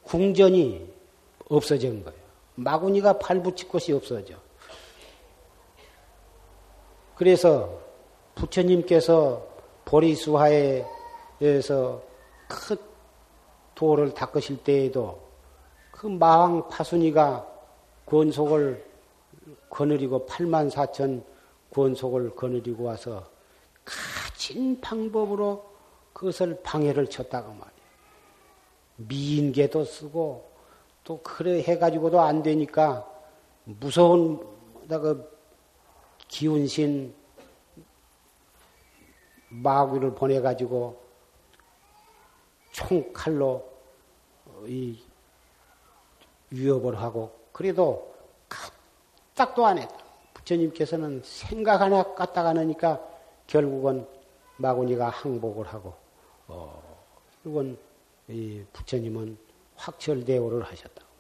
궁전이 0.04 0.94
없어진 1.50 2.04
거예요. 2.04 2.23
마구니가 2.56 3.20
팔붙일 3.20 3.68
곳이 3.68 3.94
없어져. 3.94 4.36
그래서 7.16 7.80
부처님께서 8.36 9.48
보리수하에서 9.86 10.86
큰 12.48 12.78
도를 13.76 14.14
닦으실 14.14 14.64
때에도 14.64 15.22
그 15.92 16.08
마왕 16.08 16.68
파순이가 16.70 17.48
권속을 18.06 18.86
거느리고 19.70 20.26
8만 20.26 20.72
4천 20.72 21.24
권속을 21.74 22.36
거느리고 22.36 22.84
와서 22.84 23.26
가진 23.84 24.80
방법으로 24.80 25.66
그것을 26.14 26.62
방해를 26.62 27.08
쳤다고 27.08 27.50
말이에요. 27.50 27.74
미인계도 28.98 29.84
쓰고 29.86 30.53
또 31.04 31.22
그래 31.22 31.62
해가지고도 31.62 32.22
안 32.22 32.44
되니까 32.44 33.10
무서운 33.66 34.40
그 34.88 35.38
기운신 36.28 37.14
마귀를 39.50 40.16
보내가지고 40.16 41.02
총칼로 42.72 43.70
이 44.66 45.00
위협을 46.50 47.00
하고 47.00 47.32
그래도 47.52 48.14
까딱도 48.50 49.66
안 49.66 49.78
했다. 49.78 49.96
부처님께서는 50.34 51.22
생각 51.24 51.82
하나 51.82 52.04
까딱 52.16 52.48
안 52.48 52.58
하니까 52.58 53.02
결국은 53.48 54.06
마구니가 54.58 55.10
항복을 55.10 55.68
하고 55.68 55.94
어, 56.48 56.82
결국은 57.44 57.78
이 58.28 58.64
부처님은 58.74 59.38
확철대오를 59.76 60.64
하셨다고 60.64 61.14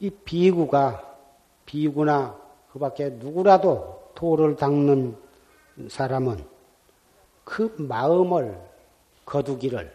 이 0.00 0.10
비구가 0.10 1.16
비구나 1.66 2.38
그 2.72 2.78
밖에 2.78 3.08
누구라도 3.10 4.12
도를 4.14 4.56
닦는 4.56 5.16
사람은 5.88 6.44
그 7.44 7.74
마음을 7.78 8.60
거두기를 9.24 9.92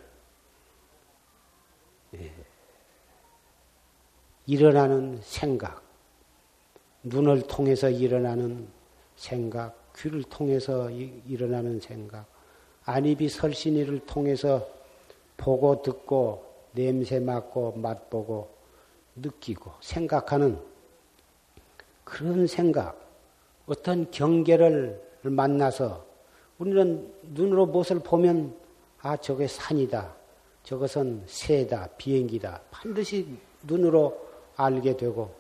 예, 2.16 2.32
일어나는 4.46 5.20
생각, 5.24 5.82
눈을 7.04 7.44
통해서 7.48 7.90
일어나는 7.90 8.68
생각, 9.16 9.76
귀를 9.96 10.24
통해서 10.24 10.90
일어나는 10.90 11.80
생각, 11.80 12.26
안입이 12.86 13.30
설신이를 13.30 14.06
통해서 14.06 14.68
보고 15.38 15.82
듣고 15.82 16.53
냄새 16.74 17.20
맡고 17.20 17.74
맛보고 17.78 18.50
느끼고 19.16 19.72
생각하는 19.80 20.60
그런 22.04 22.46
생각, 22.48 23.00
어떤 23.66 24.10
경계를 24.12 25.02
만나서 25.24 26.06
우리는 26.58 27.12
눈으로 27.24 27.66
무엇을 27.66 28.00
보면 28.00 28.56
아, 29.02 29.18
저게 29.18 29.48
산이다. 29.48 30.14
저것은 30.64 31.24
새다. 31.26 31.90
비행기다. 31.98 32.62
반드시 32.72 33.28
눈으로 33.64 34.18
알게 34.56 34.96
되고 34.96 35.34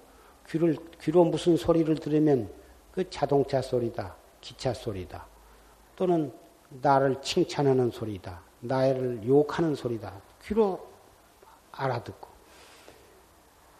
귀를, 0.50 0.76
귀로 1.02 1.24
무슨 1.24 1.56
소리를 1.56 1.96
들으면 1.96 2.50
그 2.92 3.10
자동차 3.10 3.62
소리다. 3.62 4.16
기차 4.42 4.74
소리다. 4.74 5.26
또는 5.96 6.32
나를 6.82 7.22
칭찬하는 7.22 7.92
소리다. 7.92 8.42
나를 8.60 9.22
욕하는 9.26 9.76
소리다. 9.76 10.14
귀로 10.44 10.93
알아듣고. 11.74 12.28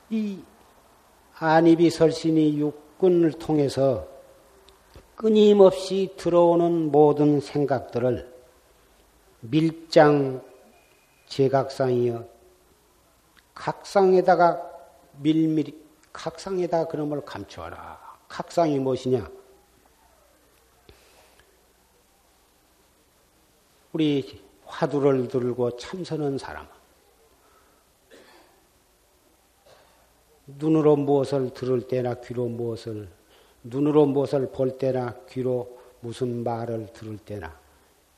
이 0.10 0.44
안입이 1.40 1.90
설신이 1.90 2.60
육군을 2.60 3.34
통해서 3.34 4.08
끊임없이 5.16 6.14
들어오는 6.18 6.92
모든 6.92 7.40
생각들을 7.40 8.32
밀장 9.42 10.42
제각상이여 11.28 12.28
각상에다가 13.54 14.62
밀밀히 15.20 15.82
각상에다 16.12 16.86
그놈을 16.88 17.22
감추어라. 17.26 18.00
각상이 18.28 18.80
무엇이냐? 18.80 19.30
우리 23.92 24.44
화두를 24.66 25.28
들고 25.28 25.78
참선한 25.78 26.38
사람은 26.38 26.83
눈으로 30.46 30.96
무엇을 30.96 31.54
들을 31.54 31.88
때나 31.88 32.16
귀로 32.16 32.48
무엇을 32.48 33.10
눈으로 33.64 34.06
무엇을 34.06 34.52
볼 34.52 34.78
때나 34.78 35.16
귀로 35.30 35.80
무슨 36.02 36.44
말을 36.44 36.92
들을 36.94 37.18
때나 37.18 37.58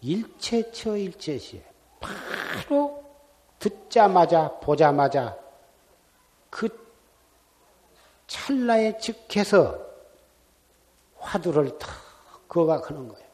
일체처 0.02 0.98
일체시에 0.98 1.64
바로 2.00 3.04
듣자마자 3.60 4.60
보자마자 4.60 5.38
그 6.50 6.70
찰나에 8.28 8.98
즉해서 8.98 9.80
화두를 11.18 11.78
탁 11.78 11.90
거각하는 12.48 13.08
거예요. 13.08 13.26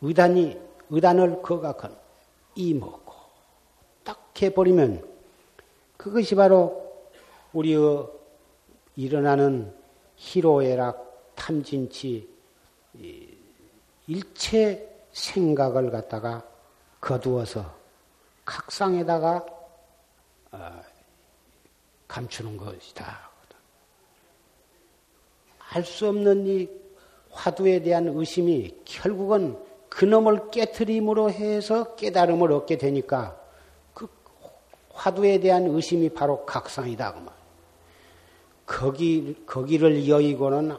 의단이 0.00 0.58
의단을 0.90 1.42
거각하는 1.42 1.96
이먹고 2.54 3.14
딱 4.04 4.32
해버리면 4.40 5.06
그것이 5.96 6.34
바로 6.34 6.87
우리의 7.52 8.06
일어나는 8.96 9.74
희로애락, 10.16 11.34
탐진치, 11.36 12.28
일체 14.06 15.06
생각을 15.12 15.90
갖다가 15.90 16.44
거두어서 17.00 17.76
각상에다가 18.44 19.44
어, 20.50 20.82
감추는 22.08 22.56
것이다. 22.56 23.28
알 25.70 25.84
수 25.84 26.08
없는 26.08 26.46
이 26.46 26.68
화두에 27.30 27.82
대한 27.82 28.08
의심이 28.08 28.74
결국은 28.84 29.62
그놈을 29.90 30.50
깨트림으로 30.50 31.30
해서 31.30 31.94
깨달음을 31.96 32.50
얻게 32.52 32.78
되니까 32.78 33.38
그 33.92 34.08
화두에 34.90 35.38
대한 35.40 35.66
의심이 35.66 36.08
바로 36.08 36.46
각상이다. 36.46 37.14
그 37.14 37.18
말. 37.20 37.37
거기, 38.68 39.34
거기를 39.46 40.06
여의고는 40.06 40.76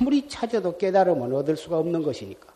아무리 0.00 0.28
찾아도 0.28 0.78
깨달음은 0.78 1.34
얻을 1.34 1.56
수가 1.56 1.78
없는 1.78 2.04
것이니까. 2.04 2.46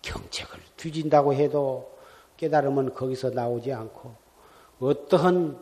경책을 0.00 0.60
뒤진다고 0.76 1.34
해도 1.34 1.90
깨달음은 2.36 2.94
거기서 2.94 3.30
나오지 3.30 3.72
않고, 3.72 4.14
어떠한 4.78 5.58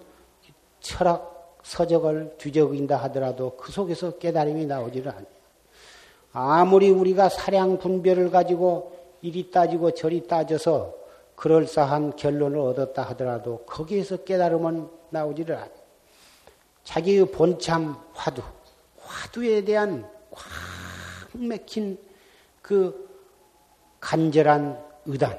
철학 0.81 1.59
서적을 1.63 2.35
뒤적인다 2.39 2.97
하더라도 3.05 3.57
그 3.57 3.73
속에서 3.73 4.19
깨달음이 4.19 4.67
나오지를 4.67 5.11
않아요. 5.11 5.27
아무리 6.33 6.91
우리가 6.91 7.31
사량 7.31 7.79
분별을 7.79 8.31
가지고 8.31 8.93
이리 9.23 9.51
따지고 9.51 9.91
저리 9.93 10.27
따져서 10.27 10.95
그럴싸한 11.35 12.17
결론을 12.17 12.59
얻었다 12.59 13.03
하더라도 13.03 13.65
거기에서 13.67 14.19
깨달음은 14.19 14.89
나오지를 15.11 15.57
않아요. 15.57 15.78
자기의 16.89 17.31
본참 17.31 18.03
화두, 18.15 18.43
화두에 18.99 19.63
대한 19.63 20.11
꽉 20.31 20.43
맥힌 21.35 21.99
그 22.63 23.07
간절한 24.01 24.83
의단, 25.05 25.39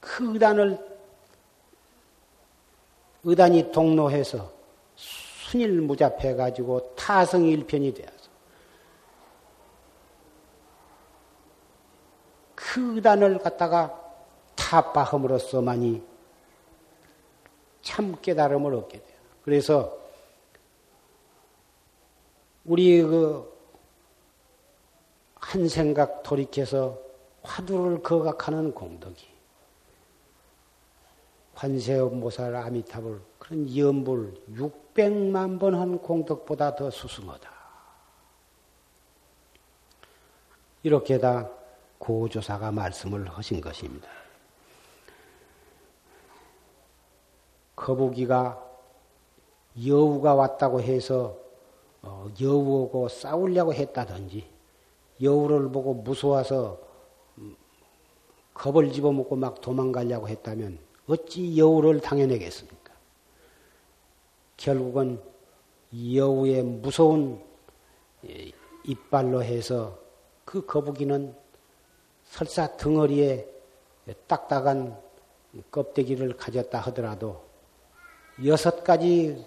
그 0.00 0.32
의단을 0.32 0.76
의단이 3.22 3.70
동로해서 3.70 4.50
순일무잡해 4.96 6.34
가지고 6.34 6.96
타성일편이 6.96 7.94
되어서 7.94 8.30
그 12.56 12.96
의단을 12.96 13.38
갖다가 13.38 13.96
타파함으로써만이 14.56 16.02
참 17.82 18.16
깨달음을 18.20 18.74
얻게 18.74 18.98
돼요. 18.98 19.11
그래서 19.44 19.98
우리 22.64 23.02
그 23.02 23.52
한 25.42 25.68
생각 25.68 26.22
돌이켜서 26.22 26.98
화두를 27.42 28.02
거각하는 28.02 28.72
공덕이 28.72 29.28
관세음보살 31.54 32.56
아미타불 32.56 33.20
그런 33.38 33.76
연불 33.76 34.32
600만 34.54 35.60
번 35.60 35.74
한 35.74 35.98
공덕보다 35.98 36.74
더 36.74 36.90
수승하다. 36.90 37.52
이렇게 40.84 41.18
다 41.18 41.50
고조사가 41.98 42.72
말씀을 42.72 43.28
하신 43.28 43.60
것입니다. 43.60 44.08
거북이가 47.76 48.71
여우가 49.86 50.34
왔다고 50.34 50.80
해서 50.80 51.36
어, 52.02 52.28
여우하고 52.40 53.08
싸우려고 53.08 53.72
했다든지 53.72 54.46
여우를 55.22 55.70
보고 55.70 55.94
무서워서 55.94 56.78
음, 57.38 57.56
겁을 58.54 58.92
집어먹고 58.92 59.36
막 59.36 59.60
도망가려고 59.60 60.28
했다면 60.28 60.78
어찌 61.06 61.56
여우를 61.56 62.00
당해내겠습니까? 62.00 62.92
결국은 64.56 65.20
여우의 66.14 66.62
무서운 66.62 67.42
예, 68.28 68.50
이빨로 68.84 69.42
해서 69.42 69.98
그 70.44 70.64
거북이는 70.66 71.34
설사 72.24 72.76
덩어리에 72.76 73.46
딱딱한 74.26 74.98
껍데기를 75.70 76.36
가졌다 76.36 76.78
하더라도 76.78 77.44
여섯 78.44 78.82
가지 78.82 79.44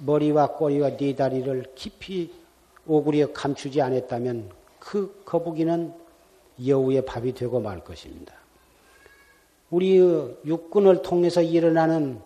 머리와 0.00 0.52
꼬리와 0.52 0.96
네 0.96 1.14
다리를 1.14 1.72
깊이 1.74 2.32
오구리에 2.86 3.32
감추지 3.32 3.80
않았다면 3.82 4.50
그 4.78 5.22
거북이는 5.24 5.92
여우의 6.66 7.04
밥이 7.04 7.34
되고 7.34 7.60
말 7.60 7.84
것입니다. 7.84 8.34
우리의 9.70 10.38
육군을 10.46 11.02
통해서 11.02 11.42
일어나는 11.42 12.20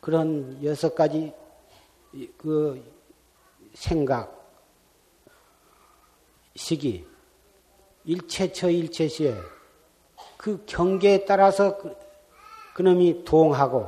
그런 0.00 0.62
여섯 0.62 0.94
가지 0.94 1.32
그 2.36 2.82
생각, 3.72 4.42
시기, 6.54 7.06
일체처 8.04 8.68
일체시에 8.68 9.34
그 10.36 10.64
경계에 10.66 11.24
따라서 11.24 11.78
그, 11.78 11.96
그놈이 12.74 13.24
동하고 13.24 13.86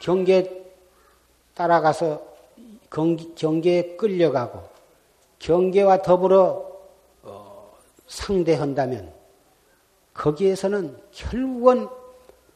경계에 0.00 0.60
따라가서 1.54 2.29
경계에 2.90 3.96
끌려가고 3.96 4.62
경계와 5.38 6.02
더불어 6.02 6.70
어, 7.22 7.72
상대한다면 8.06 9.12
거기에서는 10.12 10.96
결국은 11.12 11.88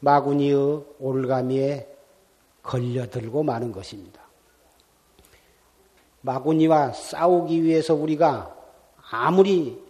마구니의 0.01 0.85
올가미에 0.99 1.89
걸려들고 2.63 3.43
마는 3.43 3.73
것입니다. 3.73 4.21
마구니와 6.21 6.93
싸우기 6.93 7.63
위해서 7.63 7.95
우리가 7.95 8.55
아무리 9.11 9.83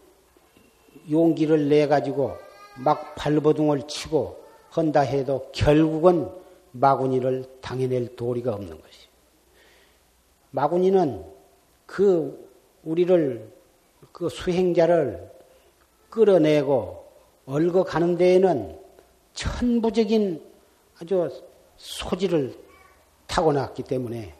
용기를 1.11 1.69
내 1.69 1.87
가지고 1.87 2.37
막 2.77 3.15
발버둥을 3.15 3.87
치고 3.87 4.45
한다 4.71 5.01
해도 5.01 5.49
결국은 5.53 6.29
마구니를 6.73 7.45
당해낼 7.61 8.17
도리가 8.17 8.53
없는 8.55 8.81
것이. 8.81 9.09
마구니는 10.55 11.25
그 11.85 12.49
우리를 12.85 13.53
그 14.12 14.29
수행자를 14.29 15.33
끌어내고 16.11 17.05
얼거 17.47 17.83
가는 17.83 18.17
데에는 18.17 18.79
천부적인 19.33 20.40
아주 21.01 21.29
소질을 21.77 22.57
타고났기 23.27 23.83
때문에 23.83 24.33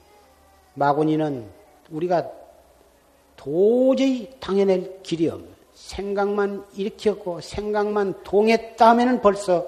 마구니는 0.75 1.49
우리가 1.91 2.31
도저히 3.37 4.31
당해낼 4.39 5.03
길이 5.03 5.29
없는 5.29 5.49
생각만 5.75 6.65
일으켰고 6.77 7.41
생각만 7.41 8.23
동했다 8.23 8.91
하면 8.91 9.21
벌써 9.21 9.67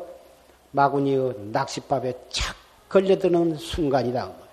마구니의 0.70 1.34
낚싯밥에 1.50 2.14
착 2.28 2.54
걸려드는 2.88 3.56
순간이다. 3.56 4.45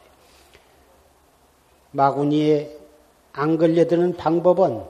마구니에 1.94 2.78
안 3.32 3.58
걸려드는 3.58 4.18
방법은 4.18 4.84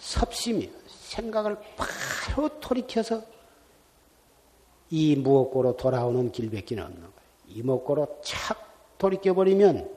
섭심이요. 0.00 0.68
생각을 0.86 1.56
바로 1.76 2.48
돌이켜서 2.60 3.22
이 4.90 5.16
무엇고로 5.16 5.76
돌아오는 5.76 6.32
길밖에 6.32 6.78
없는 6.78 7.00
거예요. 7.00 7.12
이 7.48 7.62
무엇고로 7.62 8.18
착 8.22 8.58
돌이켜버리면 8.98 9.96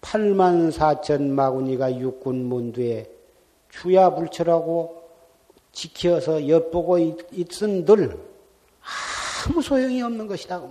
8만 0.00 0.72
4천 0.72 1.22
마구니가 1.22 1.98
육군 1.98 2.44
문두에 2.46 3.10
주야 3.68 4.10
불철하고 4.10 5.00
지켜서 5.72 6.48
엿보고 6.48 6.98
있은들 7.32 8.18
아무 9.46 9.62
소용이 9.62 10.02
없는 10.02 10.26
것이다. 10.26 10.62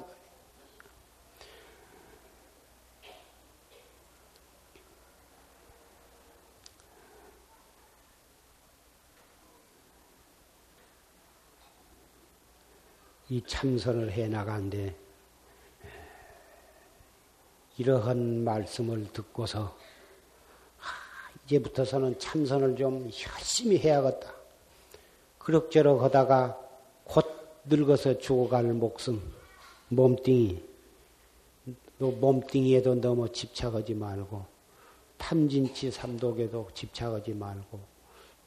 이 13.29 13.41
참선을 13.45 14.11
해 14.11 14.27
나가는데 14.27 14.95
이러한 17.77 18.43
말씀을 18.43 19.11
듣고서 19.13 19.77
아, 20.79 21.39
이제부터서는 21.45 22.19
참선을 22.19 22.75
좀 22.75 23.03
열심히 23.03 23.77
해야겠다. 23.77 24.33
그럭저럭 25.37 26.01
하다가 26.01 26.59
곧 27.05 27.25
늙어서 27.65 28.17
죽어갈 28.17 28.65
목숨, 28.65 29.21
몸뚱이, 29.89 30.61
또 31.99 32.11
몸뚱이에도 32.11 32.95
너무 32.95 33.31
집착하지 33.31 33.93
말고 33.93 34.45
탐진치 35.17 35.91
삼독에도 35.91 36.69
집착하지 36.73 37.33
말고 37.33 37.79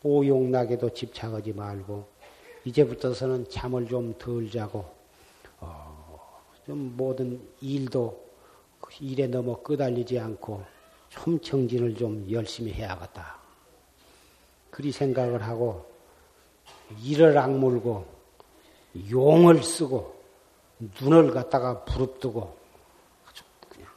오용락에도 0.02 0.90
집착하지 0.90 1.52
말고 1.52 2.11
이제부터서는 2.64 3.48
잠을 3.48 3.88
좀 3.88 4.14
덜 4.18 4.50
자고 4.50 4.84
어, 5.60 6.42
좀 6.66 6.96
모든 6.96 7.40
일도 7.60 8.22
일에 9.00 9.26
너무 9.26 9.56
끄달리지 9.62 10.18
않고 10.18 10.64
좀 11.08 11.40
정진을 11.40 11.94
좀 11.96 12.26
열심히 12.30 12.72
해야겠다. 12.72 13.38
그리 14.70 14.92
생각을 14.92 15.42
하고 15.42 15.90
일을 17.02 17.36
악물고 17.36 18.06
용을 19.10 19.62
쓰고 19.62 20.20
눈을 21.00 21.32
갖다가 21.32 21.84
부릅뜨고 21.84 22.56
아주 23.26 23.44
그냥 23.68 23.88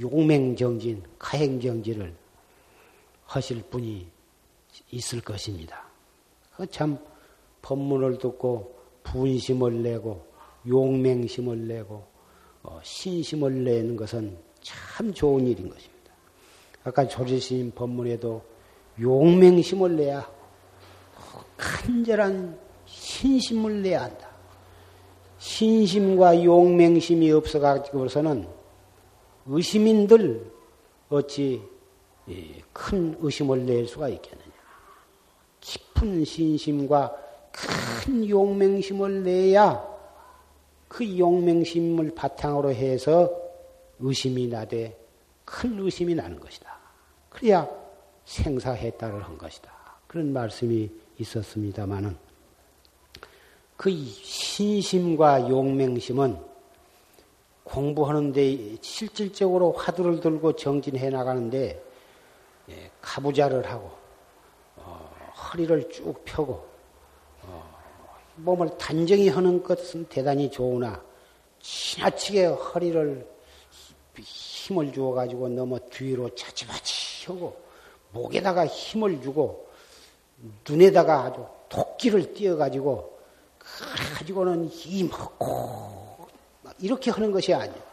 용맹정진, 0.00 1.02
가행정진을 1.18 2.14
하실 3.26 3.62
분이 3.62 4.06
있을 4.90 5.20
것입니다. 5.20 5.84
참 6.70 6.98
법문을 7.68 8.16
듣고 8.16 8.74
분심을 9.02 9.82
내고 9.82 10.26
용맹심을 10.66 11.68
내고 11.68 12.02
어, 12.62 12.80
신심을 12.82 13.62
내는 13.64 13.94
것은 13.94 14.38
참 14.62 15.12
좋은 15.12 15.46
일인 15.46 15.68
것입니다. 15.68 16.12
아까 16.84 17.06
조지스님 17.06 17.72
법문에도 17.72 18.42
용맹심을 18.98 19.96
내야 19.96 20.30
간절한 21.58 22.58
신심을 22.86 23.82
내야 23.82 24.04
한다. 24.04 24.28
신심과 25.38 26.42
용맹심이 26.42 27.30
없어가지고서는 27.32 28.48
의심인들 29.46 30.50
어찌 31.10 31.62
큰 32.72 33.16
의심을 33.20 33.66
낼 33.66 33.86
수가 33.86 34.08
있겠느냐. 34.08 34.48
깊은 35.60 36.24
신심과 36.24 37.27
큰 38.04 38.28
용맹심을 38.28 39.24
내야 39.24 39.86
그 40.88 41.18
용맹심을 41.18 42.14
바탕으로 42.14 42.72
해서 42.72 43.30
의심이 43.98 44.48
나되 44.48 44.96
큰 45.44 45.78
의심이 45.78 46.14
나는 46.14 46.38
것이다. 46.38 46.76
그래야 47.30 47.68
생사해탈을 48.24 49.22
한 49.22 49.38
것이다. 49.38 49.70
그런 50.06 50.32
말씀이 50.32 50.90
있었습니다마는 51.18 52.16
그 53.76 53.90
신심과 53.90 55.48
용맹심은 55.48 56.38
공부하는데 57.64 58.76
실질적으로 58.80 59.72
화두를 59.72 60.20
들고 60.20 60.56
정진해 60.56 61.10
나가는데 61.10 61.82
예, 62.70 62.90
가부좌를 63.00 63.70
하고 63.70 63.90
어, 64.76 65.10
허리를 65.36 65.90
쭉 65.90 66.24
펴고 66.24 66.52
어, 66.52 66.77
몸을 68.38 68.76
단정히 68.78 69.28
하는 69.28 69.62
것은 69.62 70.06
대단히 70.08 70.50
좋으나 70.50 71.02
지나치게 71.60 72.46
허리를 72.46 73.26
힘을 74.20 74.92
주어 74.92 75.12
가지고 75.12 75.48
너무 75.48 75.78
뒤로 75.90 76.34
차치바치 76.34 77.26
하고 77.26 77.60
목에다가 78.12 78.66
힘을 78.66 79.20
주고 79.22 79.68
눈에다가 80.68 81.24
아주 81.24 81.46
토끼를 81.68 82.32
띄어 82.34 82.56
가지고 82.56 83.18
가지고는 84.16 84.68
힘하고 84.68 86.26
이렇게 86.78 87.10
하는 87.10 87.32
것이 87.32 87.52
아니에요. 87.52 87.88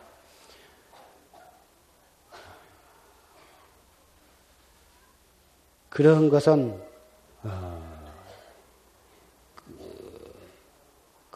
그런 5.90 6.30
것은 6.30 6.82
어, 7.44 7.85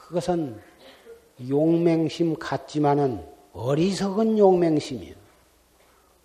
그것은 0.09 0.59
용맹심 1.47 2.39
같지만은 2.39 3.23
어리석은 3.53 4.39
용맹심이에요. 4.39 5.13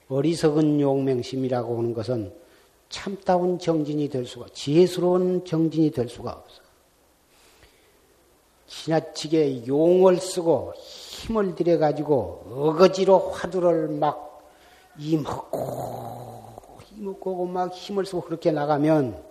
어리석은 0.09 0.81
용맹심이라고 0.81 1.79
하는 1.79 1.93
것은 1.93 2.33
참다운 2.89 3.59
정진이 3.59 4.09
될 4.09 4.25
수가, 4.25 4.47
지혜스러운 4.55 5.45
정진이 5.45 5.91
될 5.91 6.09
수가 6.09 6.33
없어. 6.33 6.63
지나치게 8.67 9.67
용을 9.67 10.17
쓰고 10.17 10.73
힘을 10.79 11.55
들여가지고 11.55 12.47
어거지로 12.51 13.33
화두를 13.33 13.89
막 13.89 14.49
이먹고 14.99 16.43
이먹고 16.97 17.47
막 17.47 17.75
힘을 17.75 18.07
쓰고 18.07 18.23
그렇게 18.23 18.51
나가면 18.51 19.23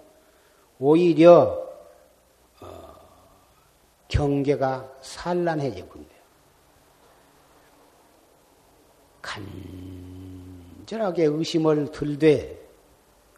오히려 0.79 1.59
어, 1.59 1.62
경계가 4.13 4.97
산란해져 5.01 5.87
버린대요. 5.87 6.21
간절하게 10.85 11.25
의심을 11.25 11.91
들되 11.91 12.61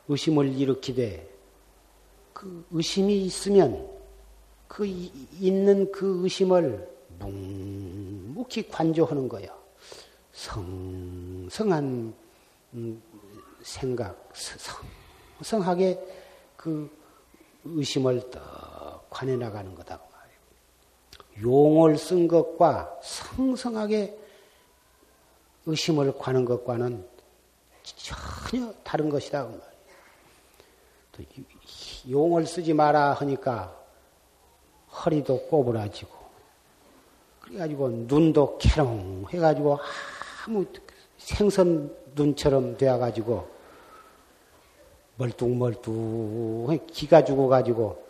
의심을 0.10 0.54
일으키되 0.54 1.34
그 2.34 2.66
의심이 2.72 3.24
있으면 3.24 3.90
그 4.68 4.86
있는 4.86 5.90
그 5.94 6.20
의심을 6.24 6.86
묵묵히 7.20 8.68
관조하는 8.68 9.30
거예요. 9.30 9.58
성성한 10.34 12.14
음, 12.74 13.02
생각, 13.62 14.30
성성하게 15.40 15.98
그 16.58 16.92
의심을 17.64 18.30
떡 18.30 19.10
관해 19.10 19.38
나가는 19.38 19.74
거다. 19.74 20.15
용을 21.42 21.98
쓴 21.98 22.28
것과 22.28 23.00
성성하게 23.02 24.18
의심을 25.66 26.18
관한 26.18 26.46
것과는 26.46 27.06
전혀 27.84 28.74
다른 28.84 29.10
것이다 29.10 29.46
그 29.46 29.62
말이에요. 31.18 31.46
용을 32.10 32.46
쓰지 32.46 32.74
마라 32.74 33.14
하니까 33.14 33.76
허리도 34.92 35.48
꼬부라지고 35.48 36.16
그래가지고 37.42 37.90
눈도 37.90 38.58
캐롱 38.58 39.26
해가지고 39.30 39.80
아무 40.46 40.66
생선 41.18 41.96
눈처럼 42.16 42.78
되어가지고 42.78 43.56
멀뚱멀뚱 45.18 46.80
기가 46.88 47.24
죽어가지고 47.24 48.05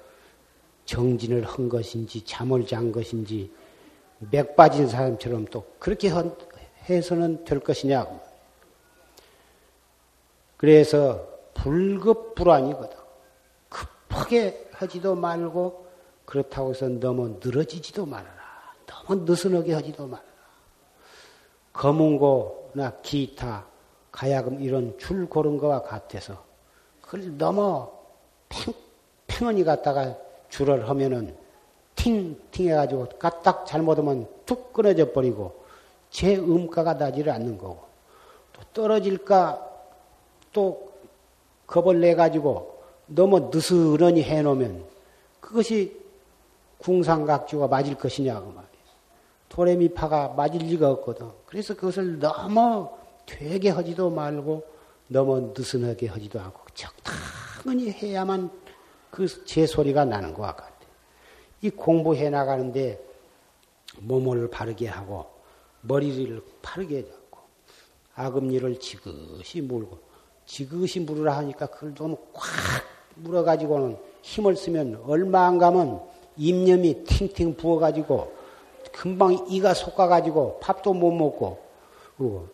정진을 0.86 1.44
한 1.44 1.68
것인지 1.68 2.24
잠을 2.24 2.66
잔 2.66 2.92
것인지 2.92 3.52
맥 4.32 4.56
빠진 4.56 4.88
사람처럼 4.88 5.46
또 5.46 5.66
그렇게 5.80 6.12
해서는 6.88 7.44
될 7.44 7.60
것이냐고. 7.60 8.20
그래서 10.58 11.28
불급불안이거든. 11.54 12.98
급하게 13.70 14.70
하지도 14.72 15.16
말고 15.16 15.86
그렇다고 16.26 16.72
해서 16.72 16.88
너무 16.88 17.40
늘어지지도 17.44 18.06
말아라. 18.06 18.34
너무 18.86 19.24
느슨하게 19.24 19.74
하지도 19.74 20.08
말아라. 20.08 20.26
검은고나 21.74 23.02
기타, 23.02 23.66
가야금 24.12 24.62
이런 24.62 24.98
줄 24.98 25.28
고른 25.28 25.58
거와 25.58 25.82
같아서 25.82 26.46
그걸 27.02 27.38
너무 27.38 27.92
팽, 28.48 28.74
팽언이 29.28 29.64
갖다가 29.66 30.16
줄을 30.50 30.88
하면은 30.90 31.36
팅팅 31.96 32.70
해가지고 32.70 33.10
까딱 33.20 33.66
잘못하면 33.66 34.28
툭 34.46 34.74
끊어져 34.74 35.12
버리고 35.12 35.64
제 36.10 36.36
음가가 36.36 36.94
나지를 36.96 37.32
않는 37.34 37.58
거고 37.58 37.84
또 38.54 38.62
떨어질까 38.74 39.62
또 40.54 40.92
겁을 41.68 42.00
내가지고 42.00 42.80
너무 43.08 43.52
느슨하니 43.54 44.24
해놓으면 44.24 44.86
그것이 45.40 46.00
궁상각주가 46.78 47.68
맞을 47.68 47.96
것이냐 47.96 48.40
그 48.40 48.46
말이에요. 48.46 48.66
도레미파가 49.50 50.30
맞을 50.30 50.60
리가 50.60 50.90
없거든. 50.92 51.30
그래서 51.46 51.74
그것을 51.74 52.20
너무 52.20 52.90
되게 53.26 53.70
하지도 53.70 54.10
말고 54.10 54.64
너무 55.08 55.54
느슨하게 55.56 56.08
하지도 56.08 56.40
않고 56.40 56.62
적당히 56.74 57.92
해야만 57.92 58.50
그 59.16 59.46
제 59.46 59.66
소리가 59.66 60.04
나는 60.04 60.34
것 60.34 60.42
같아. 60.42 60.70
이 61.62 61.70
공부해 61.70 62.30
나가는데 62.30 63.00
몸을 64.00 64.50
바르게 64.50 64.88
하고 64.88 65.26
머리를 65.82 66.42
바르게 66.62 67.06
잡고 67.06 67.40
아금니를 68.16 68.78
지그시 68.80 69.62
물고 69.62 70.00
지그시 70.46 71.00
물으라 71.00 71.38
하니까 71.38 71.68
그걸 71.68 71.94
너무 71.96 72.18
꽉 72.34 72.44
물어가지고는 73.16 73.98
힘을 74.22 74.58
쓰면 74.58 75.04
얼마 75.08 75.46
안 75.48 75.58
가면 75.58 76.02
입념이 76.36 77.06
팅팅 77.06 77.56
부어가지고 77.56 78.34
금방 78.92 79.46
이가 79.48 79.74
솟아가지고 79.74 80.60
밥도 80.60 80.94
못 80.94 81.12
먹고 81.12 81.64
그리고 82.18 82.50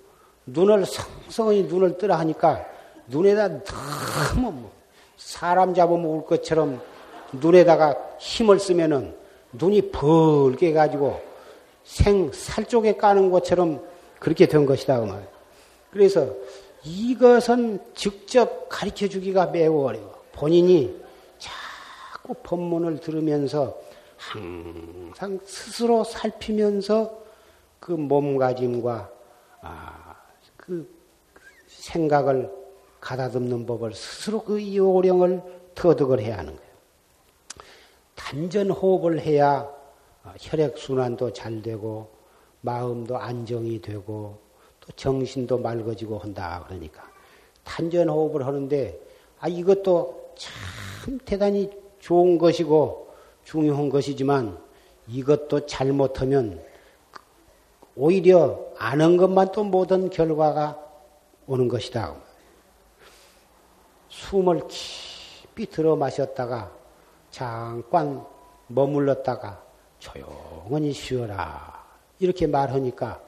눈을 0.45 0.86
성성히 0.86 1.64
눈을 1.64 1.97
뜨라 1.97 2.20
하니까 2.20 2.64
눈에다 3.07 3.64
너무 3.64 4.51
뭐 4.51 4.81
사람 5.24 5.74
잡아먹을 5.74 6.26
것처럼 6.26 6.82
눈에다가 7.34 7.95
힘을 8.19 8.59
쓰면은 8.59 9.15
눈이 9.53 9.91
벌게 9.91 10.74
가지고 10.74 11.22
생 11.84 12.32
살 12.34 12.65
쪽에 12.65 12.95
까는 12.97 13.32
것처럼 13.32 13.82
그렇게 14.19 14.45
된 14.47 14.65
것이다 14.65 14.99
그 14.99 15.05
말. 15.05 15.28
그래서 15.91 16.34
이것은 16.84 17.80
직접 17.93 18.67
가르쳐 18.69 19.07
주기가 19.07 19.47
매우 19.47 19.84
어려워. 19.86 20.24
본인이 20.32 20.95
자꾸 21.38 22.34
법문을 22.43 22.99
들으면서 22.99 23.78
항상 24.17 25.39
스스로 25.45 26.03
살피면서 26.03 27.19
그 27.80 27.91
몸가짐과 27.91 29.09
아, 29.61 30.15
그 30.55 30.88
생각을 31.67 32.49
가다듬는 33.02 33.66
법을 33.66 33.93
스스로 33.93 34.43
그 34.43 34.76
요령을 34.76 35.41
터득을 35.76 36.22
해야 36.22 36.38
하는 36.38 36.56
거예요. 36.56 36.72
단전 38.16 38.70
호흡을 38.70 39.20
해야 39.20 39.68
혈액 40.39 40.78
순환도 40.78 41.34
잘 41.34 41.62
되고 41.62 42.10
마음도 42.62 43.18
안정이 43.18 43.82
되고 43.82 44.39
또 44.80 44.91
정신도 44.95 45.58
맑아지고 45.58 46.20
한다 46.20 46.64
그러니까 46.68 47.04
단전 47.64 48.10
호흡을 48.10 48.45
하는데 48.45 48.99
아 49.39 49.47
이것도 49.47 50.34
참 50.36 51.20
대단히 51.26 51.70
좋은 51.99 52.38
것이고 52.38 53.14
중요한 53.43 53.89
것이지만 53.89 54.58
이것도 55.08 55.66
잘못하면 55.66 56.64
오히려 57.95 58.64
아는 58.78 59.18
것만 59.18 59.52
또 59.52 59.64
모든 59.64 60.10
결과가 60.10 60.80
오는 61.47 61.68
것이다. 61.68 62.16
숨을 64.12 64.68
깊이 64.68 65.66
들어 65.68 65.95
마셨다가 65.95 66.70
잠깐 67.32 68.24
머물렀다가 68.68 69.64
조용히 69.99 70.91
쉬어라. 70.91 71.82
이렇게 72.20 72.45
말하니까 72.45 73.22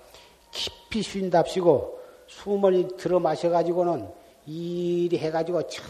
깊이 0.52 1.02
쉰답시고 1.02 2.00
숨을 2.28 2.98
들어 2.98 3.20
마셔가지고는 3.20 4.08
이리 4.46 5.18
해가지고 5.18 5.68
저 5.68 5.82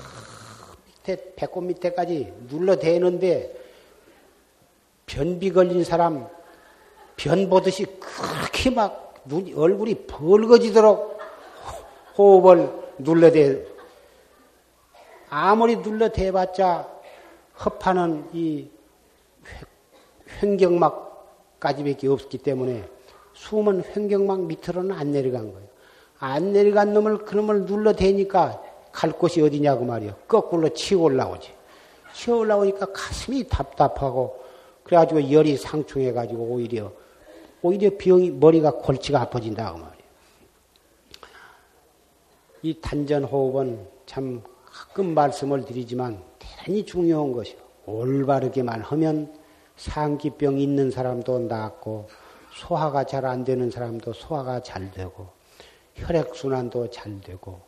밑에 0.86 1.34
배꼽 1.36 1.62
밑에까지 1.62 2.32
눌러대는데 2.50 3.62
변비 5.06 5.52
걸린 5.52 5.84
사람 5.84 6.28
변 7.16 7.50
보듯이 7.50 7.86
그렇게 8.00 8.70
막 8.70 9.16
눈, 9.26 9.52
얼굴이 9.56 10.06
벌거지도록 10.06 11.18
호흡을 12.18 12.70
눌러대 13.00 13.73
아무리 15.36 15.78
눌러대봤자 15.78 16.88
허파는 17.66 18.30
이 18.34 18.70
횡경막까지밖에 20.44 22.08
없기 22.08 22.38
때문에 22.38 22.88
숨은 23.34 23.84
횡경막 23.84 24.42
밑으로는 24.42 24.92
안 24.96 25.12
내려간 25.12 25.52
거예요. 25.52 25.68
안 26.20 26.54
내려간 26.54 26.94
놈을 26.94 27.26
그놈을 27.26 27.66
눌러대니까 27.66 28.62
갈 28.92 29.12
곳이 29.12 29.42
어디냐고 29.42 29.86
말이요. 29.86 30.14
거꾸로 30.28 30.70
치고 30.70 31.06
올라오지. 31.06 31.52
치고 32.14 32.38
올라오니까 32.38 32.94
가슴이 32.94 33.48
답답하고 33.48 34.40
그래가지고 34.84 35.32
열이 35.32 35.58
상충해가지고 35.58 36.44
오히려 36.44 36.92
오히려 37.64 37.90
병이 37.98 38.30
머리가 38.30 38.74
골치가 38.74 39.22
아파진다고 39.22 39.80
말이에요. 39.80 40.04
이 42.62 42.80
단전 42.80 43.24
호흡은 43.24 43.88
참 44.06 44.44
가끔 44.74 45.14
말씀을 45.14 45.66
드리지만 45.66 46.22
대단히 46.40 46.84
중요한 46.84 47.32
것이요. 47.32 47.58
올바르게만 47.86 48.82
하면 48.82 49.32
상기병 49.76 50.60
있는 50.60 50.90
사람도 50.90 51.40
낫고 51.40 52.10
소화가 52.56 53.04
잘 53.04 53.26
안 53.26 53.44
되는 53.44 53.70
사람도 53.70 54.14
소화가 54.14 54.62
잘 54.62 54.90
되고 54.92 55.30
혈액순환도 55.96 56.90
잘 56.90 57.22
되고 57.22 57.62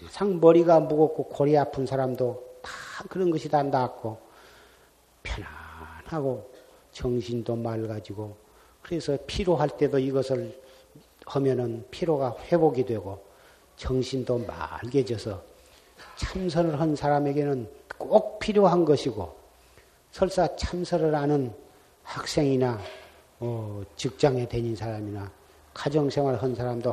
항상 0.00 0.38
머리가 0.40 0.78
무겁고 0.80 1.24
골이 1.24 1.58
아픈 1.58 1.86
사람도 1.86 2.60
다 2.62 2.70
그런 3.08 3.30
것이 3.30 3.48
다 3.48 3.62
낫고 3.64 4.18
편안하고 5.24 6.52
정신도 6.92 7.56
맑아지고 7.56 8.36
그래서 8.80 9.18
피로할 9.26 9.76
때도 9.76 9.98
이것을 9.98 10.62
하면은 11.26 11.84
피로가 11.90 12.36
회복이 12.52 12.84
되고 12.86 13.24
정신도 13.76 14.38
맑아져서 14.46 15.55
참선을 16.16 16.80
한 16.80 16.96
사람에게는 16.96 17.68
꼭 17.98 18.38
필요한 18.38 18.84
것이고 18.84 19.34
설사 20.10 20.54
참선을 20.56 21.14
하는 21.14 21.52
학생이나 22.02 22.78
어, 23.40 23.82
직장에 23.96 24.48
다닌 24.48 24.74
사람이나 24.74 25.30
가정생활 25.74 26.36
한 26.36 26.54
사람도 26.54 26.92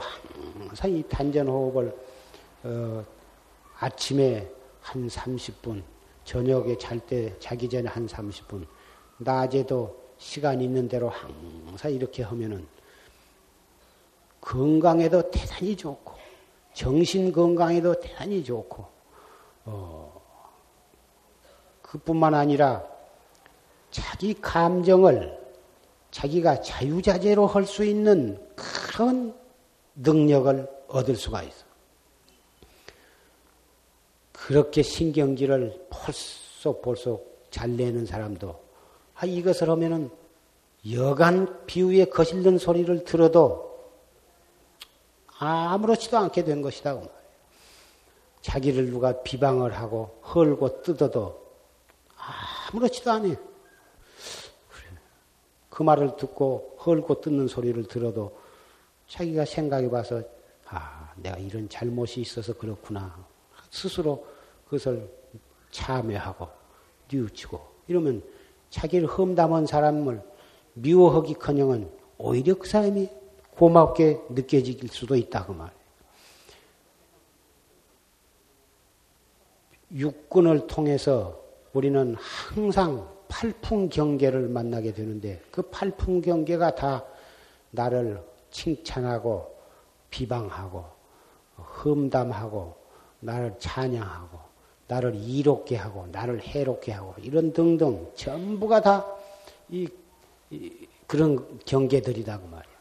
항상 0.67 0.91
이 0.91 1.01
단전호흡을 1.07 1.95
어, 2.63 3.05
아침에 3.79 4.49
한 4.81 5.07
30분, 5.07 5.81
저녁에 6.25 6.77
잘 6.77 6.99
때 6.99 7.33
자기 7.39 7.69
전에 7.69 7.87
한 7.89 8.05
30분, 8.05 8.65
낮에도 9.17 10.03
시간 10.17 10.61
있는 10.61 10.87
대로 10.87 11.09
항상 11.65 11.91
이렇게 11.91 12.23
하면은 12.23 12.65
건강에도 14.41 15.29
대단히 15.31 15.75
좋고 15.75 16.13
정신 16.73 17.31
건강에도 17.31 17.97
대단히 17.99 18.43
좋고 18.43 18.85
어, 19.65 20.21
그뿐만 21.81 22.33
아니라 22.33 22.83
자기 23.91 24.33
감정을 24.33 25.39
자기가 26.11 26.61
자유자재로 26.61 27.47
할 27.47 27.65
수 27.65 27.83
있는 27.83 28.39
그런 28.55 29.35
능력을 29.95 30.69
얻을 30.87 31.15
수가 31.15 31.43
있어. 31.43 31.65
그렇게 34.31 34.81
신경질을 34.81 35.87
벌써 35.89 36.79
벌써 36.81 37.19
잘 37.49 37.75
내는 37.75 38.05
사람도 38.05 38.63
아, 39.15 39.25
이것을 39.25 39.69
하면은 39.69 40.09
여간 40.91 41.65
비위에 41.65 42.05
거실는 42.05 42.57
소리를 42.57 43.05
들어도 43.05 43.71
아무렇지도 45.37 46.17
않게 46.17 46.43
된 46.43 46.61
것이다. 46.61 46.99
그 48.43 48.51
자기를 48.51 48.89
누가 48.91 49.23
비방을 49.23 49.73
하고 49.73 50.19
헐고 50.33 50.83
뜯어도 50.83 51.41
아무렇지도 52.71 53.11
않아요. 53.11 53.35
그 55.69 55.81
말을 55.81 56.17
듣고 56.17 56.77
헐고 56.85 57.21
뜯는 57.21 57.47
소리를 57.47 57.83
들어도 57.87 58.37
자기가 59.07 59.45
생각해 59.45 59.89
봐서 59.89 60.21
아, 60.67 61.11
내가 61.15 61.37
이런 61.37 61.67
잘못이 61.69 62.21
있어서 62.21 62.53
그렇구나. 62.53 63.25
스스로 63.71 64.25
그것을 64.65 65.09
참여하고 65.71 66.47
뉘우치고 67.11 67.59
이러면 67.87 68.21
자기를 68.69 69.07
험담한 69.07 69.65
사람을 69.65 70.21
미워하기 70.73 71.35
커녕은 71.35 71.89
오히려 72.17 72.55
그 72.55 72.67
사람이 72.67 73.09
고맙게 73.51 74.21
느껴질 74.29 74.87
수도 74.89 75.15
있다 75.15 75.45
그 75.45 75.51
말이에요. 75.53 75.82
육군을 79.93 80.67
통해서 80.67 81.41
우리는 81.73 82.15
항상 82.15 83.07
팔풍 83.27 83.89
경계를 83.89 84.47
만나게 84.47 84.93
되는데 84.93 85.41
그 85.51 85.61
팔풍 85.63 86.21
경계가 86.21 86.75
다 86.75 87.03
나를 87.71 88.23
칭찬하고 88.51 89.55
비방하고 90.09 90.85
험담하고 91.57 92.75
나를 93.19 93.55
찬양하고 93.57 94.37
나를 94.87 95.15
이롭게 95.15 95.75
하고 95.75 96.07
나를 96.11 96.41
해롭게 96.41 96.91
하고 96.91 97.15
이런 97.19 97.53
등등 97.53 98.11
전부가 98.15 98.81
다 98.81 99.05
이, 99.69 99.87
이 100.51 100.87
그런 101.07 101.59
경계들이다 101.65 102.39
그 102.39 102.45
말이야. 102.45 102.73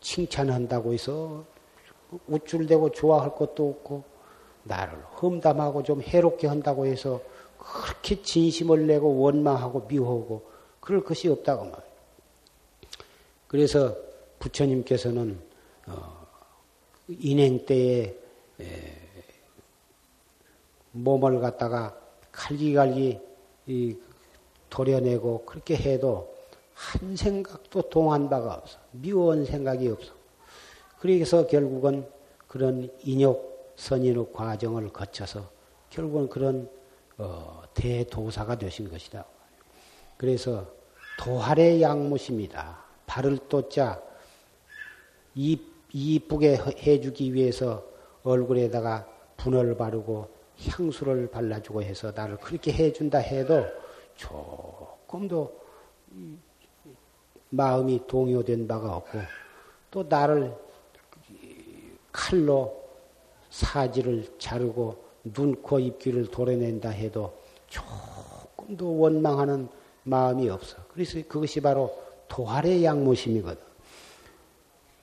칭찬한다고 0.00 0.92
해서 0.92 1.44
우쭐대고 2.28 2.90
좋아할 2.90 3.34
것도 3.34 3.70
없고 3.70 4.11
나를 4.64 4.98
험담하고 5.20 5.82
좀 5.82 6.02
해롭게 6.02 6.46
한다고 6.46 6.86
해서 6.86 7.20
그렇게 7.58 8.22
진심을 8.22 8.86
내고 8.86 9.18
원망하고 9.18 9.86
미워하고 9.88 10.50
그럴 10.80 11.04
것이 11.04 11.28
없다고 11.28 11.64
말이에요. 11.64 11.92
그래서 13.46 13.96
부처님께서는 14.38 15.38
어, 15.86 16.26
인행 17.08 17.64
때에 17.64 18.16
에, 18.60 19.02
몸을 20.92 21.40
갖다가 21.40 21.96
갈기갈기 22.30 23.20
도려내고 24.70 25.44
그렇게 25.44 25.76
해도 25.76 26.34
한 26.74 27.16
생각도 27.16 27.82
동한 27.82 28.28
바가 28.28 28.54
없어. 28.54 28.78
미워한 28.92 29.44
생각이 29.44 29.88
없어. 29.88 30.12
그래서 30.98 31.46
결국은 31.46 32.06
그런 32.48 32.90
인욕, 33.02 33.51
선인의 33.82 34.32
과정을 34.32 34.92
거쳐서 34.92 35.50
결국은 35.90 36.28
그런 36.28 36.70
어, 37.18 37.62
대도사가 37.74 38.56
되신 38.56 38.88
것이다. 38.88 39.24
그래서 40.16 40.68
도할의 41.18 41.82
양무십니다. 41.82 42.78
발을 43.06 43.38
또자 43.48 44.00
이쁘게 45.34 46.58
해주기 46.78 47.34
위해서 47.34 47.84
얼굴에다가 48.22 49.06
분을 49.36 49.76
바르고 49.76 50.30
향수를 50.60 51.28
발라주고 51.28 51.82
해서 51.82 52.12
나를 52.14 52.36
그렇게 52.36 52.72
해준다 52.72 53.18
해도 53.18 53.66
조금도 54.14 55.60
마음이 57.50 58.06
동요된 58.06 58.68
바가 58.68 58.96
없고 58.96 59.18
또 59.90 60.04
나를 60.08 60.54
칼로 62.12 62.81
사지를 63.52 64.26
자르고 64.38 65.04
눈, 65.24 65.60
코, 65.62 65.78
입귀를 65.78 66.30
도려낸다 66.30 66.88
해도 66.88 67.38
조금도 67.68 68.98
원망하는 68.98 69.68
마음이 70.04 70.48
없어. 70.48 70.78
그래서 70.88 71.20
그것이 71.28 71.60
바로 71.60 72.02
도할의 72.28 72.82
양모심이거든. 72.82 73.62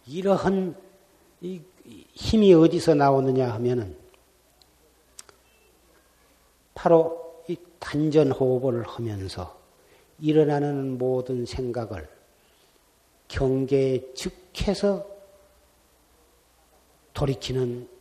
이러한 0.08 0.76
힘이 2.14 2.54
어디서 2.56 2.96
나오느냐 2.96 3.54
하면은 3.54 3.96
바로 6.74 7.44
이 7.48 7.56
단전 7.78 8.32
호흡을 8.32 8.84
하면서 8.84 9.58
일어나는 10.20 10.98
모든 10.98 11.46
생각을 11.46 12.10
경계에 13.28 14.14
즉해서 14.16 15.06
돌이키는 17.14 17.99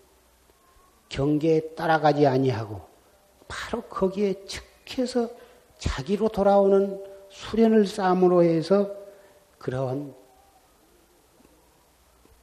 경계에 1.09 1.75
따라가지 1.75 2.27
아니하고 2.27 2.81
바로 3.47 3.83
거기에 3.83 4.45
즉해서 4.47 5.31
자기로 5.79 6.29
돌아오는 6.29 7.03
수련을 7.31 7.87
쌓음으로 7.87 8.43
해서 8.43 8.95
그러한 9.59 10.15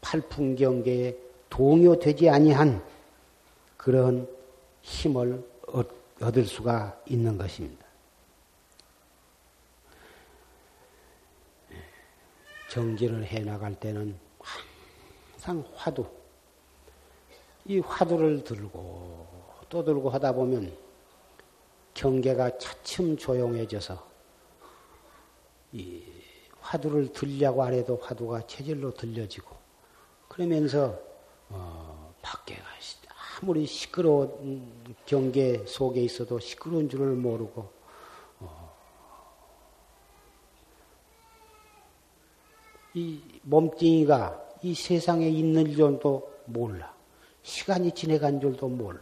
팔풍경계에 0.01 1.17
동요되지 1.49 2.29
아니한 2.29 2.83
그런 3.77 4.27
힘을 4.81 5.43
얻을 6.21 6.45
수가 6.45 6.99
있는 7.05 7.37
것입니다. 7.37 7.85
정진을 12.69 13.25
해 13.25 13.39
나갈 13.39 13.73
때는 13.75 14.17
항상 14.39 15.63
화두, 15.75 16.05
이 17.65 17.79
화두를 17.79 18.43
들고 18.43 19.27
또 19.69 19.83
들고 19.83 20.09
하다 20.09 20.33
보면 20.33 20.75
경계가 21.93 22.57
차츰 22.57 23.17
조용해져서 23.17 24.07
이 25.73 26.03
화두를 26.59 27.11
들려고 27.11 27.63
안 27.63 27.73
해도 27.73 27.97
화두가 28.01 28.47
체질로 28.47 28.93
들려지고 28.93 29.55
그러면서 30.27 30.99
어, 31.49 32.13
밖에가 32.21 32.75
아무리 33.41 33.65
시끄러운 33.65 34.71
경계 35.05 35.65
속에 35.65 36.01
있어도 36.01 36.39
시끄러운 36.39 36.87
줄을 36.87 37.15
모르고 37.15 37.69
어, 38.39 38.75
이 42.93 43.21
몸뚱이가 43.43 44.41
이 44.61 44.73
세상에 44.73 45.27
있는 45.27 45.71
줄도 45.73 46.31
몰라. 46.45 46.94
시간이 47.45 47.91
지내간 47.91 48.41
줄도 48.41 48.67
몰라. 48.67 48.99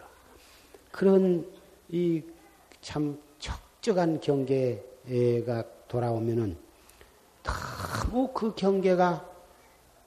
그런 0.91 1.49
이 1.89 2.21
참 2.83 3.17
적적한 3.39 4.19
경계가 4.19 5.63
돌아오면은 5.87 6.57
너무 7.41 8.27
그 8.33 8.53
경계가 8.53 9.25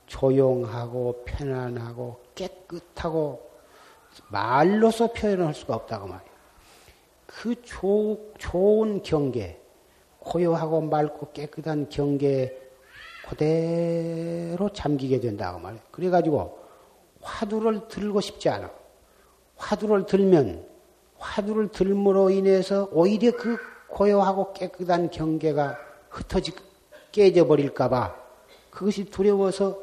조용하고 0.05 1.24
편안하고 1.24 2.20
깨끗하고 2.34 3.51
말로서 4.28 5.12
표현할 5.12 5.55
수가 5.55 5.74
없다고 5.74 6.07
말이에요. 6.07 6.37
그 7.26 7.62
조, 7.62 8.32
좋은 8.39 9.03
경계, 9.03 9.59
고요하고 10.20 10.82
맑고 10.82 11.32
깨끗한 11.32 11.89
경계에 11.89 12.57
그대로 13.26 14.70
잠기게 14.72 15.20
된다고 15.20 15.59
말이에요. 15.59 15.82
그래가지고 15.91 16.56
화두를 17.27 17.89
들고 17.89 18.20
싶지 18.20 18.49
않아. 18.49 18.70
화두를 19.57 20.07
들면 20.07 20.64
화두를 21.18 21.68
들므로 21.68 22.31
인해서 22.31 22.89
오히려 22.93 23.33
그 23.37 23.59
고요하고 23.89 24.53
깨끗한 24.53 25.11
경계가 25.11 25.77
흩어지 26.09 26.53
깨져 27.11 27.47
버릴까봐 27.47 28.14
그것이 28.70 29.07
두려워서 29.07 29.79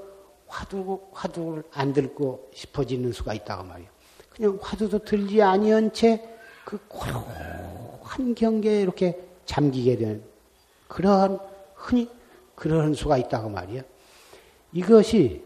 화두 0.48 1.02
화두를 1.12 1.64
안 1.72 1.94
들고 1.94 2.50
싶어지는 2.54 3.12
수가 3.12 3.34
있다고 3.34 3.64
말이에요. 3.64 3.90
그냥 4.30 4.60
화두도 4.62 5.00
들지 5.00 5.42
아니한 5.42 5.92
채그 5.94 6.80
고요한 6.88 8.36
경계에 8.36 8.82
이렇게 8.82 9.20
잠기게 9.46 9.98
되는 9.98 10.24
그러한 10.88 11.40
흔히 11.76 12.10
그러한 12.56 12.94
수가 12.94 13.18
있다고 13.18 13.50
말이에요. 13.50 13.82
이것이 14.74 15.44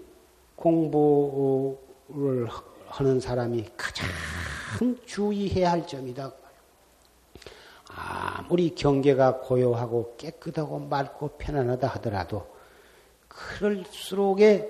공부 0.56 1.78
를 2.10 2.48
하는 2.88 3.20
사람이 3.20 3.66
가장 3.76 4.08
주의해야 5.06 5.72
할 5.72 5.86
점이다. 5.86 6.32
아무리 7.90 8.74
경계가 8.76 9.40
고요하고 9.40 10.16
깨끗하고 10.18 10.80
맑고 10.80 11.30
편안하다 11.38 11.88
하더라도 11.88 12.48
그럴수록에 13.28 14.70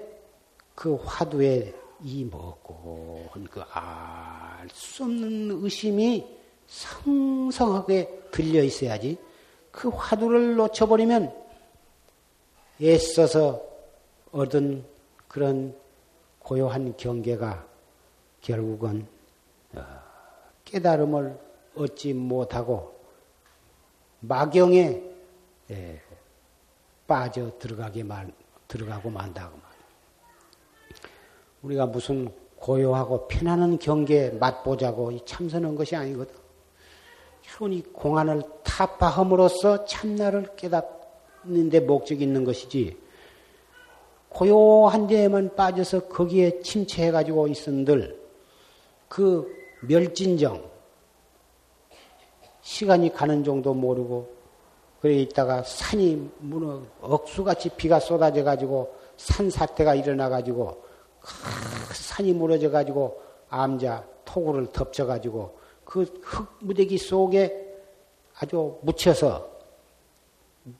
그 0.73 0.95
화두에 0.95 1.73
이 2.03 2.25
먹고 2.25 3.29
그알 3.51 4.67
수 4.71 5.03
없는 5.03 5.63
의심이 5.63 6.25
성성하게 6.67 8.29
들려 8.31 8.63
있어야지 8.63 9.17
그 9.71 9.89
화두를 9.89 10.55
놓쳐버리면 10.55 11.33
애써서 12.81 13.61
얻은 14.31 14.85
그런 15.27 15.75
고요한 16.47 16.95
경계가 16.95 17.67
결국은 18.39 19.05
어, 19.75 19.83
깨달음을 20.63 21.37
얻지 21.75 22.13
못하고 22.13 22.97
마경에 24.21 25.03
예, 25.69 26.01
빠져 27.05 27.51
들어가게 27.59 28.03
말, 28.03 28.31
들어가고 28.69 29.09
만다고 29.09 29.57
말. 29.57 29.71
우리가 31.63 31.87
무슨 31.87 32.31
고요하고 32.55 33.27
편안한 33.27 33.77
경계에 33.77 34.29
맛보자고 34.31 35.25
참선한 35.25 35.75
것이 35.75 35.97
아니거든. 35.97 36.33
현이 37.41 37.91
공안을 37.91 38.41
타파함으로써 38.63 39.83
참나를 39.83 40.55
깨닫는데 40.55 41.81
목적이 41.81 42.23
있는 42.23 42.45
것이지. 42.45 43.06
고요한 44.29 45.07
데에만 45.07 45.55
빠져서 45.55 46.07
거기에 46.07 46.61
침체해가지고 46.61 47.47
있은들 47.47 48.19
그 49.07 49.47
멸진정, 49.81 50.63
시간이 52.61 53.13
가는 53.13 53.43
정도 53.43 53.73
모르고 53.73 54.35
그래 55.01 55.13
있다가 55.15 55.63
산이 55.63 56.31
무너 56.39 56.81
억수같이 57.01 57.69
비가 57.69 57.99
쏟아져 57.99 58.43
가지고 58.43 58.95
산 59.15 59.49
사태가 59.49 59.95
일어나 59.95 60.27
가지고 60.27 60.83
산이 61.93 62.33
무너져 62.33 62.69
가지고 62.69 63.21
암자 63.49 64.05
토구를 64.25 64.67
덮쳐 64.73 65.05
가지고 65.05 65.57
그 65.85 66.03
흙무대기 66.21 66.97
속에 66.97 67.65
아주 68.39 68.77
묻혀서 68.81 69.49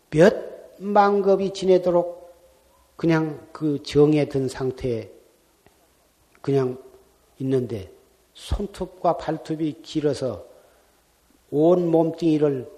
몇 0.10 0.36
만급이 0.80 1.54
지내도록 1.54 2.17
그냥 2.98 3.48
그 3.54 3.82
정에 3.84 4.26
든 4.26 4.50
상태에 4.50 5.10
그냥 6.42 6.82
있는데 7.40 7.92
손톱과 8.34 9.18
발톱이 9.18 9.82
길어서 9.84 10.46
온 11.52 11.90
몸뚱이를 11.90 12.70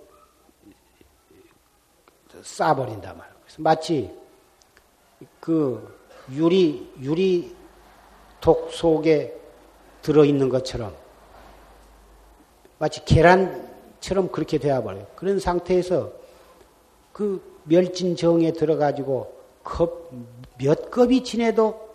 쏴버린단 2.42 3.16
말이에요. 3.18 3.40
마치 3.58 4.14
그 5.40 5.98
유리, 6.32 6.92
유리 7.02 7.56
독 8.42 8.72
속에 8.72 9.36
들어있는 10.02 10.50
것처럼 10.50 10.96
마치 12.78 13.04
계란처럼 13.04 14.32
그렇게 14.32 14.58
되어버려요. 14.58 15.08
그런 15.16 15.40
상태에서 15.40 16.12
그 17.14 17.62
멸진정에 17.64 18.54
들어가지고 18.54 19.39
컵, 19.64 20.12
몇 20.58 20.90
겁이 20.92 21.24
지내도 21.24 21.90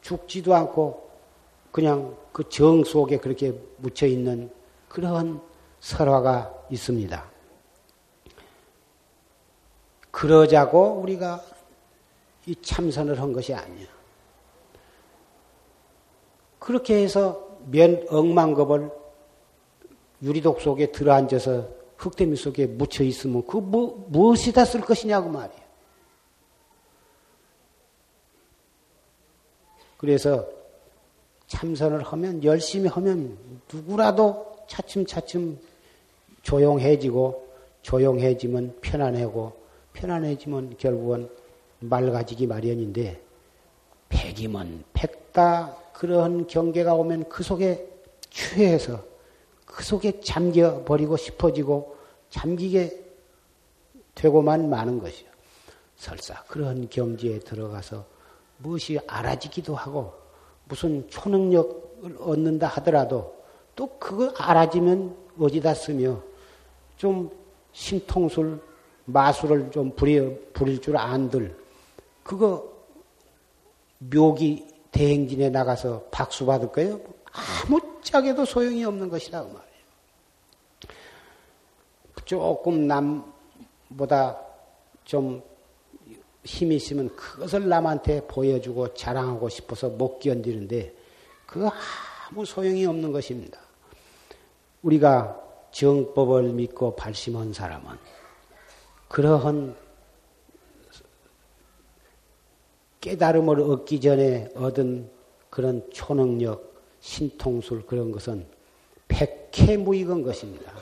죽지도 0.00 0.54
않고 0.54 1.08
그냥 1.72 2.16
그 2.32 2.48
정 2.48 2.84
속에 2.84 3.18
그렇게 3.18 3.52
묻혀 3.78 4.06
있는 4.06 4.48
그런 4.88 5.40
설화가 5.80 6.66
있습니다. 6.70 7.30
그러자고 10.12 11.00
우리가 11.02 11.42
이 12.46 12.54
참선을 12.54 13.20
한 13.20 13.32
것이 13.32 13.52
아니야. 13.52 13.88
그렇게 16.60 17.02
해서 17.02 17.58
면 17.66 18.06
억만겁을 18.08 18.90
유리독 20.22 20.60
속에 20.60 20.92
들어앉아서 20.92 21.68
흙대미 21.96 22.36
속에 22.36 22.66
묻혀 22.66 23.02
있으면 23.02 23.44
그 23.46 23.56
뭐, 23.56 24.06
무엇이다 24.08 24.64
쓸 24.64 24.80
것이냐고 24.80 25.28
말이야. 25.28 25.67
그래서 29.98 30.48
참선을 31.48 32.02
하면 32.02 32.42
열심히 32.44 32.88
하면 32.88 33.36
누구라도 33.70 34.56
차츰차츰 34.68 35.58
조용해지고 36.42 37.48
조용해지면 37.82 38.78
편안하고 38.80 39.52
편안해지면 39.92 40.76
결국은 40.78 41.28
맑아지기 41.80 42.46
마련인데 42.46 43.20
백이면 44.08 44.84
백다 44.92 45.76
그런 45.92 46.46
경계가 46.46 46.94
오면 46.94 47.28
그 47.28 47.42
속에 47.42 47.86
취해서 48.30 49.02
그 49.64 49.82
속에 49.82 50.20
잠겨 50.20 50.84
버리고 50.84 51.16
싶어지고 51.16 51.96
잠기게 52.30 53.04
되고만 54.14 54.68
마는 54.68 55.00
것이요. 55.00 55.28
설사 55.96 56.42
그런 56.44 56.88
경지에 56.88 57.40
들어가서 57.40 58.17
무엇이 58.58 58.98
알아지기도 59.06 59.74
하고 59.74 60.12
무슨 60.64 61.08
초능력을 61.08 62.16
얻는다 62.20 62.66
하더라도 62.68 63.36
또 63.74 63.98
그거 63.98 64.32
알아지면 64.36 65.16
어디다 65.38 65.74
쓰며 65.74 66.20
좀 66.96 67.30
신통술, 67.72 68.60
마술을 69.04 69.70
좀 69.70 69.94
부려, 69.94 70.30
부릴 70.52 70.80
줄 70.80 70.96
안들, 70.96 71.56
그거 72.22 72.68
묘기, 73.98 74.66
대행진에 74.90 75.50
나가서 75.50 76.06
박수 76.10 76.44
받을 76.44 76.72
거예요? 76.72 77.00
아무짝에도 77.32 78.44
소용이 78.44 78.84
없는 78.84 79.08
것이다. 79.08 79.42
그 79.42 79.46
말이에요. 79.46 79.68
조금 82.24 82.86
남보다 82.86 84.38
좀 85.04 85.42
힘이 86.48 86.76
있으면 86.76 87.14
그것을 87.14 87.68
남한테 87.68 88.26
보여주고 88.26 88.94
자랑하고 88.94 89.50
싶어서 89.50 89.90
못 89.90 90.18
견디는데 90.18 90.94
그거 91.46 91.70
아무 92.30 92.46
소용이 92.46 92.86
없는 92.86 93.12
것입니다. 93.12 93.60
우리가 94.80 95.38
정법을 95.72 96.44
믿고 96.54 96.96
발심한 96.96 97.52
사람은 97.52 97.98
그러한 99.08 99.76
깨달음을 103.02 103.60
얻기 103.60 104.00
전에 104.00 104.50
얻은 104.54 105.10
그런 105.50 105.86
초능력, 105.92 106.82
신통술 107.00 107.84
그런 107.84 108.10
것은 108.10 108.46
백해무익한 109.08 110.22
것입니다. 110.22 110.72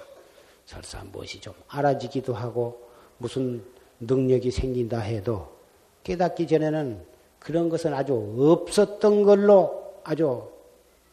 설사 0.65 1.03
무엇이 1.05 1.41
좀 1.41 1.55
알아지기도 1.67 2.35
하고 2.35 2.89
무슨 3.19 3.65
능력이 3.99 4.53
생긴다 4.53 5.01
해도 5.01 5.56
깨닫기 6.07 6.47
전에는 6.47 7.03
그런 7.41 7.69
것은 7.69 7.93
아주 7.93 8.15
없었던 8.39 9.25
걸로 9.25 9.95
아주 10.05 10.49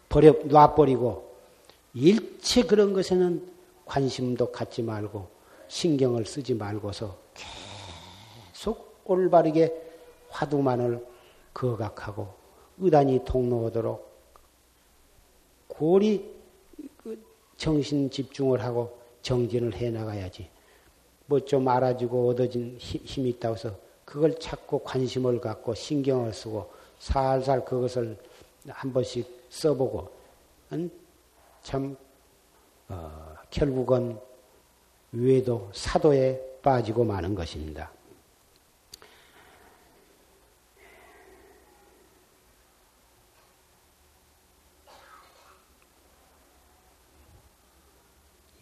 버려 0.08 0.36
놔버리고 0.44 1.34
일체 1.96 2.62
그런 2.62 2.94
것에는 2.94 3.44
관심도 3.86 4.52
갖지 4.52 4.84
말고 4.84 5.28
신경을 5.68 6.28
쓰지 6.28 6.54
말고서 6.54 7.18
계속 8.54 9.02
올바르게 9.06 9.74
화두만을 10.30 11.04
거각하고 11.56 12.28
의단이 12.78 13.26
통로하도록 13.26 14.14
고리 15.70 16.32
그 16.98 17.20
정신 17.58 18.12
집중을 18.12 18.64
하고 18.64 19.00
정진을 19.24 19.74
해 19.74 19.90
나가야지. 19.90 20.50
뭐 21.26 21.40
좀 21.40 21.68
알아지고 21.68 22.30
얻어진 22.30 22.76
힘이 22.78 23.30
있다고 23.30 23.56
해서 23.56 23.83
그걸 24.06 24.38
찾고 24.40 24.80
관심을 24.80 25.40
갖고 25.40 25.74
신경을 25.74 26.34
쓰고 26.34 26.72
살살 27.00 27.66
그것을 27.66 28.18
한 28.70 28.94
번씩 28.94 29.48
써보고 29.50 30.10
참 31.62 31.96
어, 32.90 33.36
결국은 33.50 34.20
외도 35.12 35.70
사도에 35.74 36.60
빠지고 36.62 37.04
마는 37.04 37.36
것입니다. 37.36 37.92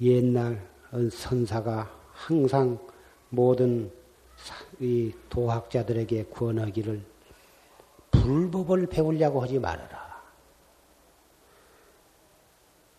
옛날 0.02 0.68
선사가 1.12 1.92
항상 2.12 2.80
모든 3.30 3.92
이 4.80 5.14
도학자들에게 5.30 6.26
권하기를 6.26 7.02
불법을 8.12 8.88
배우려고 8.88 9.42
하지 9.42 9.60
말아라. 9.60 10.22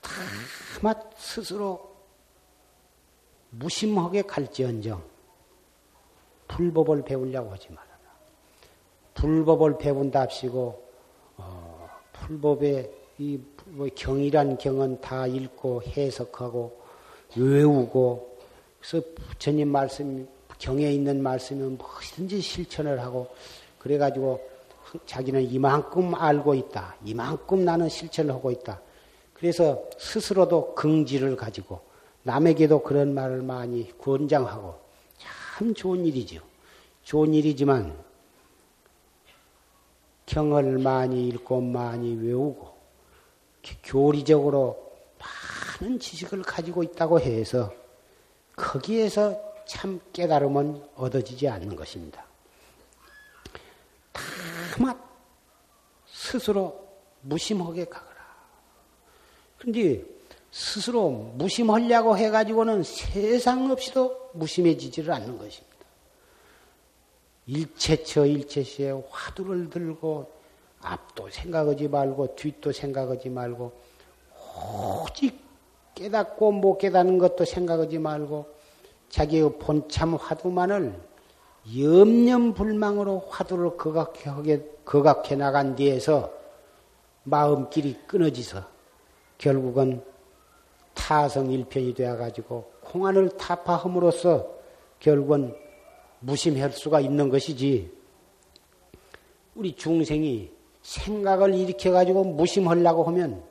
다마 0.00 0.94
스스로 1.16 1.92
무심하게 3.50 4.22
갈지언정 4.22 5.02
불법을 6.48 7.04
배우려고 7.04 7.52
하지 7.52 7.70
말아라. 7.70 7.92
불법을 9.14 9.78
배운답시고 9.78 10.90
어, 11.36 11.88
불법의 12.12 12.90
이뭐 13.18 13.88
경이란 13.94 14.58
경은 14.58 15.00
다 15.00 15.26
읽고 15.26 15.82
해석하고 15.82 16.80
외우고 17.36 18.38
그래서 18.80 19.06
부처님 19.14 19.68
말씀 19.68 20.28
경에 20.62 20.92
있는 20.92 21.20
말씀은 21.24 21.76
무엇이든지 21.76 22.40
실천을 22.40 23.00
하고 23.00 23.34
그래가지고 23.80 24.40
자기는 25.06 25.50
이만큼 25.50 26.14
알고 26.14 26.54
있다. 26.54 26.94
이만큼 27.04 27.64
나는 27.64 27.88
실천을 27.88 28.32
하고 28.32 28.52
있다. 28.52 28.80
그래서 29.34 29.82
스스로도 29.98 30.76
긍지를 30.76 31.34
가지고 31.34 31.80
남에게도 32.22 32.84
그런 32.84 33.12
말을 33.12 33.42
많이 33.42 33.90
권장하고 33.98 34.76
참 35.18 35.74
좋은 35.74 36.06
일이죠. 36.06 36.40
좋은 37.02 37.34
일이지만 37.34 37.98
경을 40.26 40.78
많이 40.78 41.26
읽고 41.26 41.60
많이 41.60 42.14
외우고 42.14 42.72
교리적으로 43.82 44.92
많은 45.80 45.98
지식을 45.98 46.42
가지고 46.42 46.84
있다고 46.84 47.18
해서 47.18 47.72
거기에서 48.54 49.51
참 49.66 50.00
깨달음은 50.12 50.82
얻어지지 50.96 51.48
않는 51.48 51.76
것입니다. 51.76 52.24
다만 54.74 55.00
스스로 56.06 56.88
무심하게 57.22 57.84
가거라. 57.86 58.12
그런데 59.58 60.04
스스로 60.50 61.10
무심하려고 61.10 62.16
해가지고는 62.16 62.82
세상 62.82 63.70
없이도 63.70 64.30
무심해지지를 64.34 65.12
않는 65.12 65.38
것입니다. 65.38 65.72
일체처 67.46 68.26
일체시에 68.26 68.92
화두를 69.10 69.70
들고 69.70 70.30
앞도 70.80 71.30
생각하지 71.30 71.88
말고 71.88 72.36
뒷도 72.36 72.72
생각하지 72.72 73.28
말고 73.30 73.72
오직 75.02 75.40
깨닫고 75.94 76.52
못 76.52 76.78
깨닫는 76.78 77.18
것도 77.18 77.44
생각하지 77.44 77.98
말고 77.98 78.61
자기의 79.12 79.58
본참 79.58 80.14
화두만을 80.14 80.98
염념불망으로 81.78 83.26
화두를 83.28 83.76
거각해, 83.76 84.60
거각해 84.86 85.36
나간 85.36 85.76
뒤에서 85.76 86.32
마음길이 87.24 87.98
끊어지서 88.06 88.64
결국은 89.36 90.02
타성일편이 90.94 91.94
되어가지고 91.94 92.72
공안을 92.80 93.36
타파함으로써 93.36 94.48
결국은 94.98 95.54
무심할 96.20 96.72
수가 96.72 97.00
있는 97.00 97.28
것이지 97.28 97.92
우리 99.54 99.76
중생이 99.76 100.50
생각을 100.80 101.54
일으켜가지고 101.54 102.24
무심하려고 102.24 103.04
하면 103.04 103.44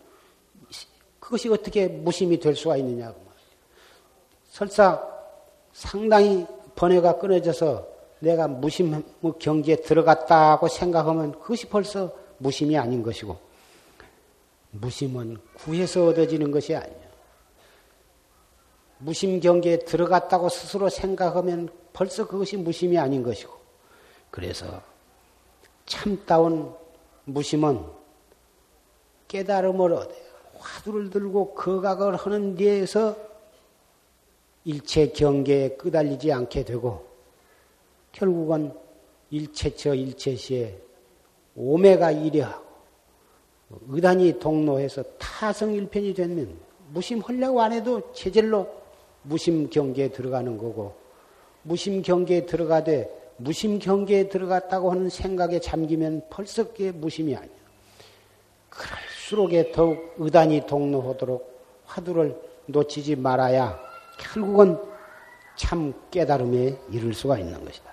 그것이 1.20 1.50
어떻게 1.50 1.88
무심이 1.88 2.40
될 2.40 2.56
수가 2.56 2.78
있느냐고. 2.78 3.22
설사 4.50 5.11
상당히 5.74 6.46
번뇌가 6.76 7.20
끊어져서 7.20 7.88
내가 8.20 8.48
무심 8.48 9.04
경지에 9.40 9.78
들어갔다고 9.78 10.68
생각하면 10.68 11.40
그것이 11.40 11.68
벌써 11.68 12.12
무심이 12.38 12.78
아닌 12.78 13.02
것이고 13.02 13.38
무심은 14.72 15.38
구해서 15.56 16.08
얻어지는 16.08 16.52
것이 16.52 16.76
아니야. 16.76 17.12
무심 19.00 19.40
경계에 19.40 19.80
들어갔다고 19.80 20.50
스스로 20.50 20.90
생각하면 20.90 21.70
벌써 21.94 22.28
그것이 22.28 22.58
무심이 22.58 22.98
아닌 22.98 23.24
것이고 23.24 23.52
그래서 24.30 24.82
참다운 25.86 26.74
무심은 27.26 27.84
깨달음을 29.28 29.94
얻어요. 29.94 30.32
화두를 30.58 31.10
들고 31.10 31.56
거각을 31.56 32.16
하는 32.16 32.56
데에서 32.56 33.16
일체 34.66 35.08
경계에 35.08 35.70
끄달리지 35.70 36.32
않게 36.32 36.64
되고 36.64 37.06
결국은 38.12 38.74
일체처 39.30 39.96
일체시에 39.96 40.78
오메가 41.56 42.12
이려하고 42.12 42.66
의단이 43.88 44.40
동로해서 44.40 45.04
타성일편이 45.18 46.14
되면 46.14 46.58
무심하려고 46.90 47.62
안 47.62 47.72
해도 47.72 48.12
체질로 48.14 48.68
무심 49.24 49.70
경계에 49.70 50.10
들어가는 50.10 50.58
거고 50.58 50.94
무심 51.64 52.02
경계에 52.02 52.46
들어가되 52.46 53.22
무심 53.38 53.80
경계에 53.80 54.30
들어갔다고 54.30 54.92
하는 54.92 55.10
생각에 55.10 55.60
잠기면 55.60 56.24
벌써 56.30 56.64
그게 56.66 56.92
무심이 56.92 57.36
아니야. 57.36 57.50
그럴수록에 58.70 59.72
더욱 59.72 60.14
의단이 60.18 60.66
동로하도록 60.68 61.50
화두를 61.86 62.40
놓치지 62.68 63.16
말아야 63.16 63.91
결국은 64.22 64.82
참 65.56 65.94
깨달음에 66.12 66.78
이를 66.90 67.14
수가 67.14 67.38
있는 67.38 67.64
것이다. 67.66 67.92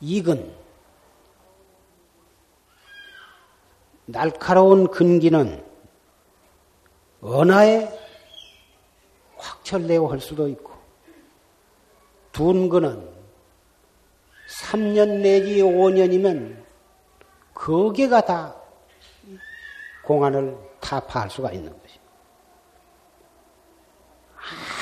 이근 0.00 0.54
날카로운 4.06 4.88
근기는 4.88 5.64
언하에 7.20 7.88
확철내고 9.36 10.08
할 10.08 10.20
수도 10.20 10.48
있고 10.48 10.72
둔근은 12.32 13.08
3년 14.48 15.20
내지 15.20 15.60
5년이면 15.60 16.64
거기가 17.54 18.20
다 18.22 18.54
공안을 20.02 20.56
타파할 20.80 21.30
수가 21.30 21.52
있는 21.52 21.70
것이. 21.70 21.79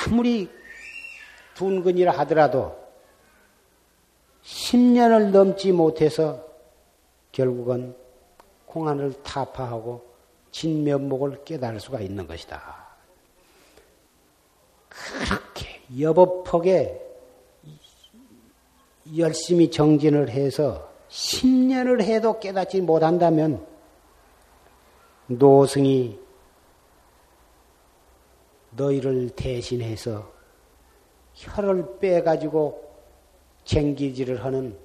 아무리 0.07 0.49
둔근이라 1.55 2.11
하더라도 2.19 2.77
10년을 4.43 5.31
넘지 5.31 5.71
못해서 5.71 6.45
결국은 7.31 7.95
공안을 8.65 9.21
타파하고 9.23 10.07
진면목을 10.51 11.43
깨달을 11.43 11.79
수가 11.79 11.99
있는 11.99 12.27
것이다. 12.27 12.87
그렇게 14.89 15.81
여법폭에 15.99 17.07
열심히 19.17 19.71
정진을 19.71 20.29
해서 20.29 20.89
10년을 21.09 22.01
해도 22.01 22.39
깨닫지 22.39 22.81
못한다면 22.81 23.65
노승이 25.27 26.19
너희를 28.79 29.29
대신해서 29.31 30.31
혀를 31.33 31.99
빼가지고 31.99 32.89
쟁기질을 33.65 34.43
하는 34.43 34.77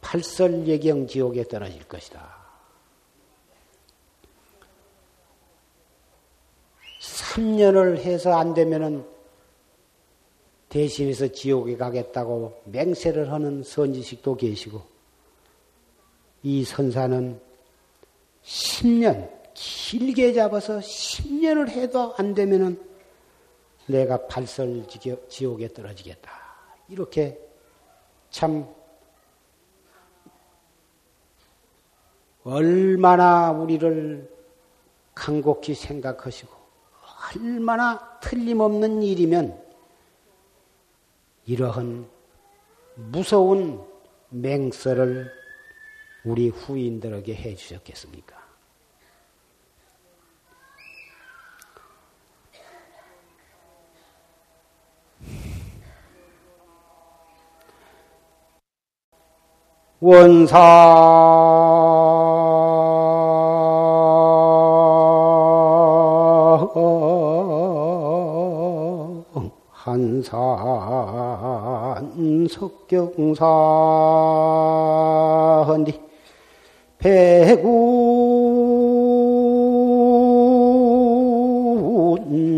팔설예경 0.00 1.08
지옥에 1.08 1.42
떨어질 1.44 1.86
것이다. 1.88 2.38
3년을 7.00 7.98
해서 7.98 8.38
안 8.38 8.54
되면은 8.54 9.04
대신해서 10.68 11.28
지옥에 11.28 11.76
가겠다고 11.76 12.62
맹세를 12.66 13.32
하는 13.32 13.62
선지식도 13.62 14.36
계시고, 14.36 14.82
이 16.42 16.64
선사는 16.64 17.40
10년, 18.44 19.37
길게 19.58 20.34
잡아서 20.34 20.78
10년을 20.78 21.70
해도 21.70 22.14
안 22.16 22.32
되면은 22.32 22.80
내가 23.86 24.26
발설 24.28 24.84
지옥에 25.28 25.72
떨어지겠다. 25.72 26.30
이렇게 26.88 27.38
참 28.30 28.68
얼마나 32.44 33.50
우리를 33.50 34.30
간곡히 35.14 35.74
생각하시고 35.74 36.54
얼마나 37.34 38.20
틀림없는 38.20 39.02
일이면 39.02 39.60
이러한 41.46 42.08
무서운 42.94 43.84
맹설을 44.28 45.32
우리 46.24 46.48
후인들에게 46.48 47.34
해 47.34 47.54
주셨겠습니까? 47.56 48.37
원사. 60.00 60.56
한산 69.72 70.44
석경사헌디 72.48 73.38
배군 76.98 77.68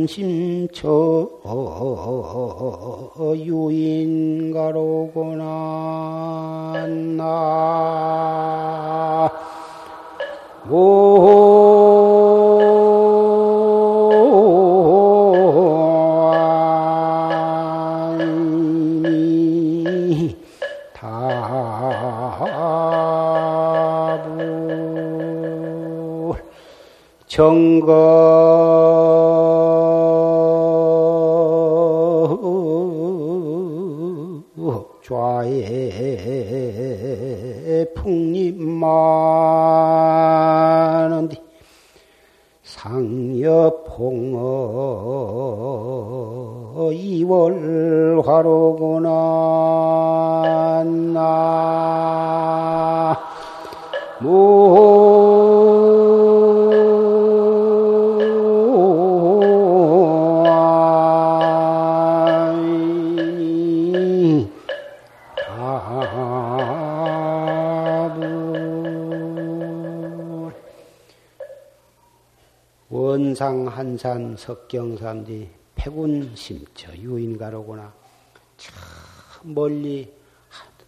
심처 0.06 1.28
유인가로구나 3.36 4.86
나 7.16 7.30
정거 27.40 28.89
풍립 37.94 38.60
많은디 38.60 39.00
상여봉어 42.62 44.38
이월 46.92 48.20
화로구나. 48.24 49.08
나 51.12 53.18
원상 73.40 73.68
한산 73.68 74.36
석경산디 74.36 75.48
패군 75.74 76.36
심처 76.36 76.94
유인가로구나. 76.94 77.90
저 78.58 78.70
멀리 79.44 80.12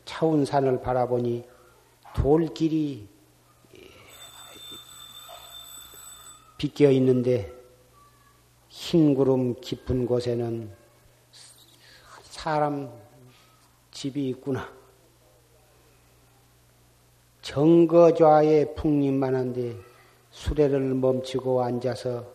차운 0.04 0.44
산을 0.44 0.82
바라보니 0.82 1.44
돌길이 2.14 3.08
비껴 6.58 6.90
있는데 6.90 7.50
흰 8.68 9.14
구름 9.14 9.58
깊은 9.58 10.04
곳에는 10.04 10.70
사람 12.24 12.92
집이 13.92 14.28
있구나. 14.28 14.70
정거좌에 17.40 18.74
풍림만한데 18.74 19.74
수레를 20.30 20.92
멈추고 20.94 21.62
앉아서 21.62 22.18
어, 22.18 22.31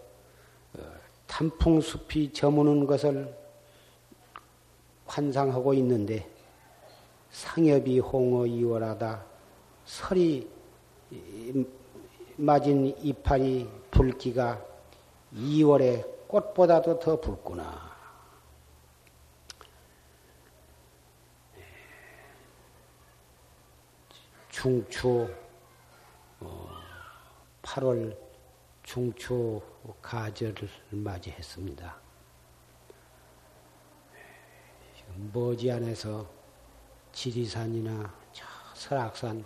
단풍숲이 1.37 2.33
저무는 2.33 2.87
것을 2.87 3.31
환상하고 5.05 5.71
있는데 5.75 6.27
상엽이 7.29 7.99
홍어 7.99 8.47
이월하다 8.47 9.23
설이 9.85 10.49
맞은 12.37 13.05
이파리 13.05 13.69
붉기가 13.91 14.65
2월에 15.35 16.27
꽃보다도 16.27 16.99
더 16.99 17.21
붉구나. 17.21 17.95
중추 24.49 25.31
8월 27.61 28.11
어, 28.11 28.27
중추 28.81 29.61
가절을 30.01 30.69
맞이했습니다. 30.91 31.97
머지안에서 35.33 36.29
지리산이나 37.11 38.13
설악산, 38.75 39.43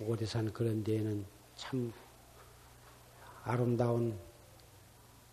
오대산 0.00 0.52
그런 0.52 0.84
데에는 0.84 1.26
참 1.56 1.92
아름다운 3.42 4.18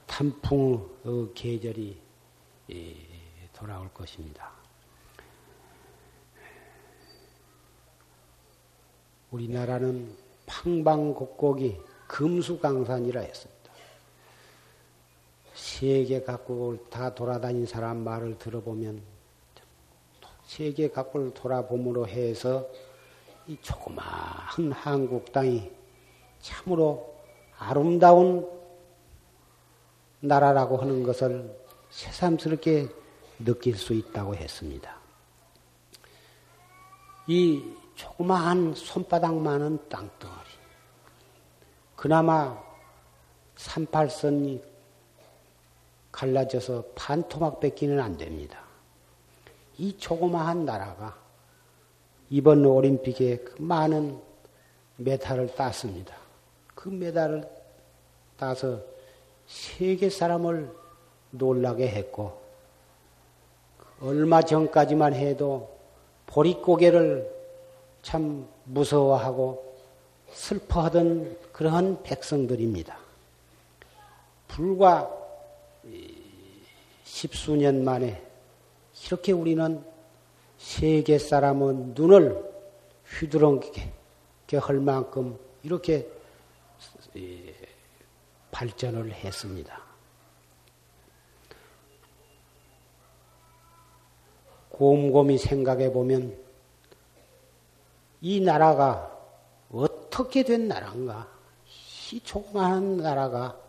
단풍의 0.07 1.33
계절이 1.35 2.01
예, 2.71 2.95
돌아올 3.53 3.93
것입니다. 3.93 4.51
우리나라는 9.29 10.17
팡방곡곡이 10.45 11.77
금수강산이라 12.07 13.21
했습니다. 13.21 13.54
세계 15.55 16.21
각국을 16.21 16.77
다 16.89 17.15
돌아다닌 17.15 17.65
사람 17.65 18.03
말을 18.03 18.37
들어보면 18.37 19.01
세계 20.45 20.89
각국을 20.89 21.33
돌아봄으로 21.33 22.07
해서 22.07 22.67
이 23.47 23.57
조그마한 23.61 24.71
한국 24.73 25.31
땅이 25.31 25.71
참으로 26.41 27.15
아름다운 27.57 28.47
나라라고 30.19 30.77
하는 30.77 31.03
것을 31.03 31.57
새삼스럽게 31.89 32.89
느낄 33.39 33.77
수 33.77 33.93
있다고 33.93 34.35
했습니다. 34.35 34.95
이 37.27 37.63
조그마한 37.95 38.73
손바닥만한 38.75 39.87
땅덩어리. 39.89 40.49
그나마 41.95 42.61
38선이 43.55 44.74
갈라져서 46.15 46.85
반토막 46.95 47.59
뺏기는 47.59 47.99
안 47.99 48.17
됩니다. 48.17 48.59
이 49.77 49.97
조그마한 49.97 50.63
나라가 50.63 51.17
이번 52.29 52.65
올림픽에 52.65 53.37
그 53.39 53.61
많은 53.61 54.17
메달을 54.95 55.53
땄습니다. 55.55 56.15
그 56.73 56.87
메달을 56.87 57.43
따서 58.37 58.79
세계 59.45 60.09
사람을 60.09 60.73
놀라게 61.31 61.89
했고, 61.89 62.41
얼마 64.01 64.41
전까지만 64.41 65.15
해도 65.15 65.77
보릿고개를 66.27 67.29
참 68.01 68.47
무서워하고 68.63 69.75
슬퍼하던 70.31 71.37
그러한 71.51 72.03
백성들입니다. 72.03 72.97
불과 74.47 75.24
십수년 77.03 77.83
만에 77.83 78.21
이렇게 79.05 79.31
우리는 79.31 79.83
세계 80.57 81.17
사람의 81.17 81.93
눈을 81.95 82.43
휘두르게 83.19 83.91
할 84.59 84.79
만큼 84.79 85.37
이렇게 85.63 86.09
발전을 88.51 89.11
했습니다. 89.11 89.81
곰곰이 94.69 95.37
생각해 95.37 95.91
보면 95.93 96.37
이 98.21 98.41
나라가 98.41 99.11
어떻게 99.71 100.43
된 100.43 100.67
나라인가? 100.67 101.27
이 102.11 102.19
조그마한 102.21 102.97
나라가 102.97 103.64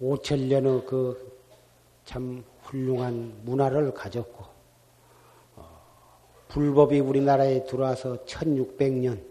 5천년의 0.00 0.86
그 0.86 1.38
참 2.08 2.42
훌륭한 2.62 3.42
문화를 3.44 3.92
가졌고, 3.92 4.46
어, 5.56 5.80
불법이 6.48 7.00
우리나라에 7.00 7.64
들어와서 7.64 8.24
1600년, 8.24 9.22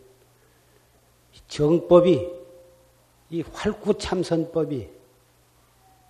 정법이, 1.47 2.29
이 3.31 3.41
활구참선법이, 3.41 4.89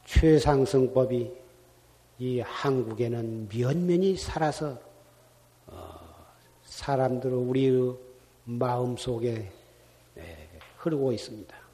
최상승법이 0.08 1.32
이 2.20 2.39
한국에는 2.41 3.47
면면이 3.47 4.18
살아서 4.18 4.78
어, 5.68 5.99
사람들의 6.66 7.34
우리의 7.34 7.95
마음 8.43 8.97
속에 8.97 9.49
흐르고 10.80 11.14
있습니다. 11.14 11.66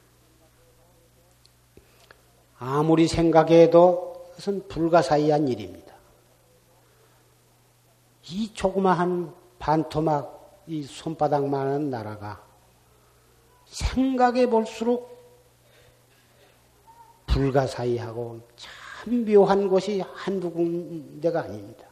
아무리 2.66 3.06
생각해도 3.06 4.30
그것은 4.30 4.66
불가사의한 4.68 5.48
일입니다. 5.48 5.94
이 8.30 8.52
조그마한 8.54 9.34
반토막, 9.58 10.62
이 10.66 10.82
손바닥만한 10.82 11.90
나라가 11.90 12.42
생각해 13.66 14.48
볼수록 14.48 15.12
불가사의하고 17.26 18.40
참 18.56 19.24
묘한 19.26 19.68
곳이 19.68 20.00
한두 20.00 20.50
군데가 20.50 21.42
아닙니다. 21.42 21.86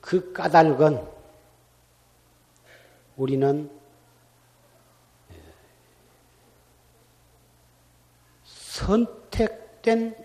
그 0.00 0.32
까닭은 0.32 1.04
우리는 3.16 3.68
선택된 8.74 10.16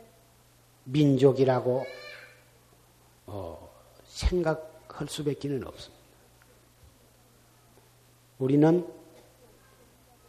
민족이라고 0.86 1.86
어, 3.28 3.70
생각할 4.06 5.08
수밖에는 5.08 5.68
없습니다. 5.68 6.04
우리는 8.40 8.88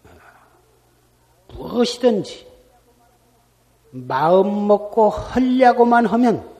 어, 0.05 1.55
무엇이든지 1.55 2.47
마음 3.93 4.67
먹고 4.67 5.09
하려고만 5.09 6.05
하면 6.05 6.57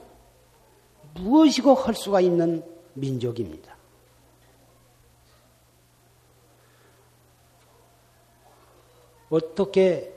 무엇이고 1.15 1.75
할 1.75 1.95
수가 1.95 2.23
있는 2.23 2.65
민족입니다. 2.95 3.77
어떻게 9.29 10.11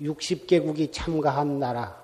160개국이 0.00 0.92
참가한 0.92 1.58
나라, 1.58 2.02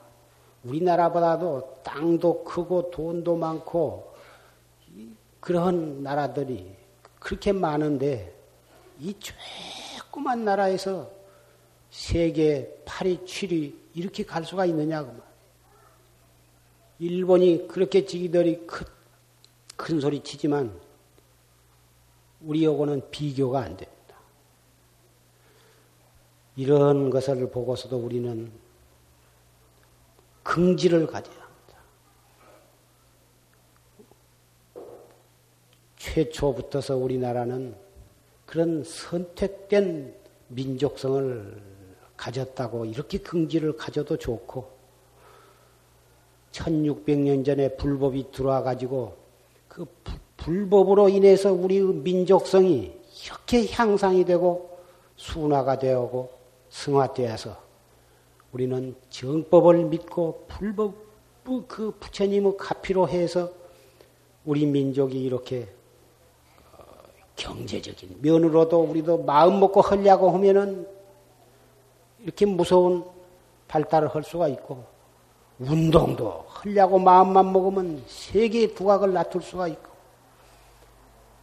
우리나라보다도 0.64 1.80
땅도 1.82 2.44
크고 2.44 2.90
돈도 2.90 3.36
많고 3.36 4.14
그런 5.40 6.02
나라들이 6.02 6.74
그렇게 7.18 7.52
많은데 7.52 8.32
이 9.00 9.14
조그만 9.18 10.44
나라에서 10.44 11.10
세계 11.90 12.82
8위, 12.86 13.24
7위 13.24 13.74
이렇게 13.94 14.24
갈 14.24 14.44
수가 14.44 14.64
있느냐고. 14.66 15.14
일본이 16.98 17.66
그렇게 17.66 18.06
지기들이 18.06 18.66
큰, 18.66 18.86
큰 19.76 20.00
소리 20.00 20.22
치지만 20.22 20.72
우리하고는 22.40 23.10
비교가 23.10 23.60
안 23.60 23.76
됩니다. 23.76 23.91
이런 26.56 27.10
것을 27.10 27.50
보고서도 27.50 27.96
우리는 27.96 28.50
긍지를 30.42 31.06
가져야 31.06 31.36
합니다. 31.36 31.78
최초부터서 35.96 36.96
우리나라는 36.96 37.74
그런 38.44 38.84
선택된 38.84 40.14
민족성을 40.48 41.62
가졌다고 42.16 42.84
이렇게 42.84 43.18
긍지를 43.18 43.76
가져도 43.76 44.18
좋고 44.18 44.70
1600년 46.52 47.44
전에 47.44 47.76
불법이 47.76 48.30
들어와 48.30 48.62
가지고 48.62 49.16
그 49.68 49.86
불법으로 50.36 51.08
인해서 51.08 51.52
우리 51.52 51.80
민족성이 51.80 52.94
이렇게 53.24 53.66
향상이 53.72 54.24
되고 54.24 54.78
순화가 55.16 55.78
되고 55.78 56.41
승화되어서 56.72 57.56
우리는 58.52 58.94
정법을 59.10 59.84
믿고 59.84 60.46
불법 60.48 60.94
그 61.68 61.92
부처님의 61.98 62.56
가피로 62.56 63.08
해서 63.08 63.50
우리 64.44 64.64
민족이 64.66 65.22
이렇게 65.22 65.68
어, 66.72 66.82
경제적인 67.36 68.18
면으로도 68.20 68.80
우리도 68.80 69.22
마음 69.24 69.60
먹고 69.60 69.80
하려고 69.80 70.30
하면은 70.30 70.86
이렇게 72.20 72.46
무서운 72.46 73.04
발달을 73.68 74.14
할 74.14 74.22
수가 74.22 74.48
있고 74.48 74.84
운동도 75.58 76.44
하려고 76.48 76.98
마음만 76.98 77.52
먹으면 77.52 78.02
세계의 78.06 78.74
두각을 78.74 79.12
낮출 79.12 79.42
수가 79.42 79.68
있고 79.68 79.90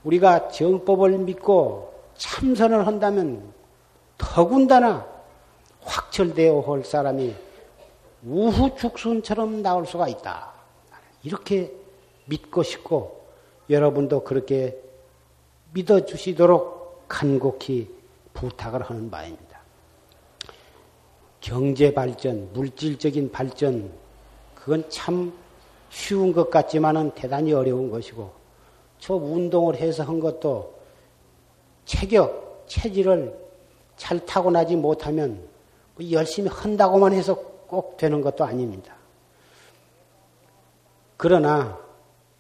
우리가 0.04 0.50
정법을 0.50 1.18
믿고 1.20 1.94
참선을 2.16 2.88
한다면 2.88 3.54
더군다나 4.18 5.19
확철되어 5.82 6.64
올 6.66 6.84
사람이 6.84 7.36
우후 8.24 8.76
죽순처럼 8.76 9.62
나올 9.62 9.86
수가 9.86 10.08
있다. 10.08 10.52
이렇게 11.24 11.74
믿고 12.26 12.64
싶고 12.64 13.24
여러분도 13.70 14.24
그렇게 14.24 14.78
믿어주시도록 15.74 17.08
간곡히 17.08 17.90
부탁을 18.34 18.82
하는 18.82 19.10
바입니다. 19.10 19.60
경제 21.42 21.94
발전, 21.94 22.52
물질적인 22.54 23.32
발전, 23.32 23.92
그건 24.56 24.88
참 24.90 25.34
쉬운 25.90 26.34
것 26.34 26.50
같지만은 26.50 27.12
대단히 27.12 27.54
어려운 27.54 27.90
것이고, 27.90 28.32
저 29.00 29.16
운동을 29.16 29.76
해서 29.76 30.04
한 30.04 30.20
것도 30.20 30.76
체격, 31.86 32.66
체질을 32.68 33.34
잘 33.98 34.24
타고나지 34.26 34.76
못하면 34.76 35.36
뭐 35.36 35.49
열심히 36.12 36.50
한다고만 36.50 37.14
해서 37.14 37.36
꼭 37.68 37.98
되는 37.98 38.22
것도 38.22 38.44
아닙니다. 38.44 38.96
그러나 41.18 41.78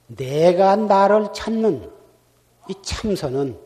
내가 0.08 0.76
나를 0.76 1.34
찾는 1.34 1.92
이 2.70 2.76
참선은 2.82 3.60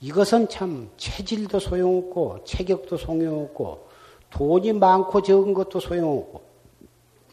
이것은 0.00 0.48
참 0.48 0.90
체질도 0.96 1.58
소용없고 1.60 2.44
체격도 2.44 2.96
소용없고 2.96 3.88
돈이 4.30 4.72
많고 4.74 5.22
적은 5.22 5.54
것도 5.54 5.80
소용없고 5.80 6.42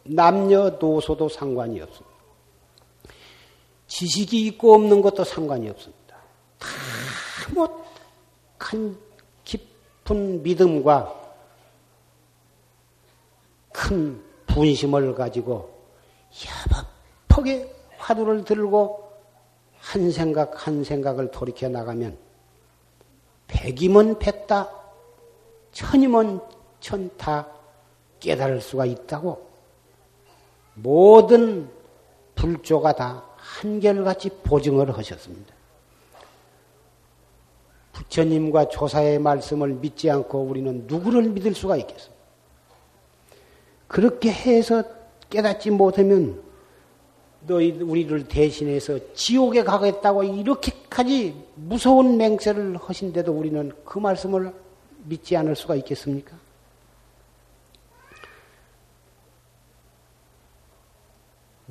남녀노소도 0.04 1.28
상관이 1.28 1.80
없습니다. 1.80 2.16
지식이 3.86 4.46
있고 4.46 4.74
없는 4.74 5.00
것도 5.02 5.24
상관이 5.24 5.68
없습니다. 5.70 6.16
다뭐큰 8.58 8.98
깊은 9.44 10.42
믿음과 10.42 11.25
큰 13.76 14.22
분심을 14.46 15.14
가지고 15.14 15.70
야박하게 17.28 17.70
화두를 17.98 18.44
들고 18.44 19.06
한 19.78 20.10
생각 20.10 20.66
한 20.66 20.82
생각을 20.82 21.30
돌이켜 21.30 21.68
나가면 21.68 22.16
백이면 23.48 24.18
백다 24.18 24.70
천이면 25.72 26.40
천다 26.80 27.48
깨달을 28.18 28.62
수가 28.62 28.86
있다고 28.86 29.46
모든 30.74 31.70
불조가 32.34 32.94
다 32.94 33.24
한결같이 33.36 34.30
보증을 34.42 34.96
하셨습니다. 34.96 35.54
부처님과 37.92 38.68
조사의 38.68 39.18
말씀을 39.18 39.68
믿지 39.68 40.10
않고 40.10 40.40
우리는 40.40 40.86
누구를 40.86 41.22
믿을 41.30 41.54
수가 41.54 41.76
있겠습니까? 41.76 42.15
그렇게 43.88 44.32
해서 44.32 44.82
깨닫지 45.30 45.70
못하면 45.70 46.42
너희 47.46 47.70
우리를 47.70 48.26
대신해서 48.26 48.98
지옥에 49.14 49.62
가겠다고 49.62 50.24
이렇게까지 50.24 51.46
무서운 51.54 52.16
맹세를 52.16 52.76
하신데도 52.76 53.32
우리는 53.32 53.72
그 53.84 53.98
말씀을 53.98 54.52
믿지 55.04 55.36
않을 55.36 55.54
수가 55.54 55.76
있겠습니까? 55.76 56.36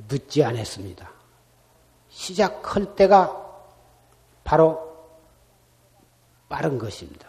늦지 0.10 0.44
않았습니다. 0.44 1.10
시작할 2.10 2.96
때가 2.96 3.44
바로 4.44 4.96
빠른 6.48 6.78
것입니다. 6.78 7.28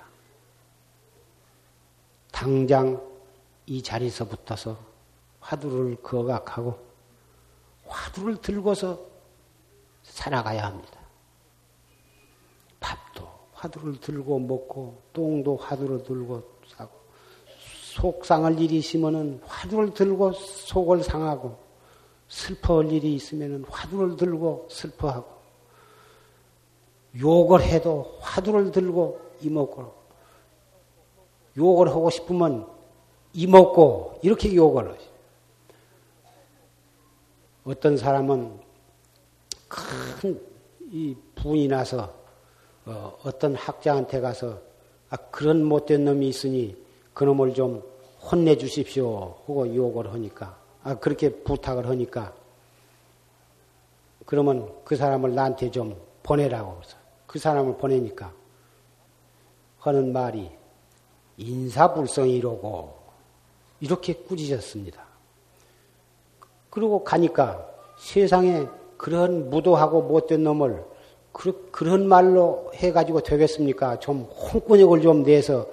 당장 2.31 3.01
이 3.67 3.83
자리에서 3.83 4.25
붙어서 4.25 4.79
화두를 5.41 5.97
거각하고 6.03 6.79
화두를 7.87 8.41
들고서 8.41 8.99
살아가야 10.03 10.65
합니다. 10.65 11.01
밥도 12.81 13.29
화두를 13.53 14.01
들고 14.01 14.39
먹고 14.39 15.03
똥도 15.13 15.57
화두를 15.57 16.05
들고 16.05 16.43
싸고 16.77 16.91
속상할 17.95 18.59
일이 18.61 18.77
있으면은 18.79 19.41
화두를 19.45 19.95
들고 19.95 20.33
속을 20.33 21.03
상하고 21.03 21.59
슬퍼할 22.29 22.93
일이 22.93 23.15
있으면은 23.15 23.65
화두를 23.69 24.17
들고 24.17 24.69
슬퍼하고 24.71 25.37
욕을 27.19 27.63
해도 27.63 28.19
화두를 28.21 28.73
들고 28.73 29.21
이먹고 29.41 29.95
욕을 31.57 31.89
하고 31.89 32.11
싶으면 32.11 32.76
이먹고 33.37 34.21
이렇게 34.23 34.55
욕을 34.55 34.91
하죠. 34.91 35.05
어떤 37.65 37.97
사람은 37.97 38.59
큰 39.69 40.57
이 40.93 41.17
분이 41.35 41.69
나서 41.69 42.15
어, 42.85 43.31
떤 43.39 43.55
학자한테 43.55 44.21
가서 44.21 44.61
아, 45.11 45.17
그런 45.17 45.65
못된 45.65 46.05
놈이 46.05 46.29
있으니 46.29 46.77
그놈을 47.13 47.55
좀 47.55 47.83
혼내 48.23 48.57
주십시오 48.57 49.35
하고 49.47 49.75
욕을 49.75 50.13
하니까 50.13 50.57
아, 50.85 50.95
그렇게 50.95 51.31
부탁을 51.31 51.89
하니까 51.89 52.33
그러면 54.25 54.73
그 54.85 54.97
사람을 54.97 55.35
나한테 55.35 55.71
좀 55.71 56.01
보내라고 56.23 56.81
해서 56.83 56.97
그 57.27 57.39
사람을 57.39 57.77
보내니까 57.77 58.33
하는 59.79 60.13
말이 60.13 60.51
인사불성이로고 61.37 63.06
이렇게 63.81 64.15
꾸짖었습니다. 64.15 65.05
그리고 66.71 67.05
가니까 67.05 67.67
세상에 67.99 68.67
그런 68.97 69.51
무도하고 69.51 70.03
못된 70.03 70.43
놈을 70.43 70.85
그, 71.33 71.69
그런 71.71 72.09
말로 72.09 72.71
해가지고 72.75 73.21
되겠습니까? 73.21 73.99
좀 73.99 74.23
홍군역을 74.23 75.03
좀 75.03 75.23
내서 75.23 75.67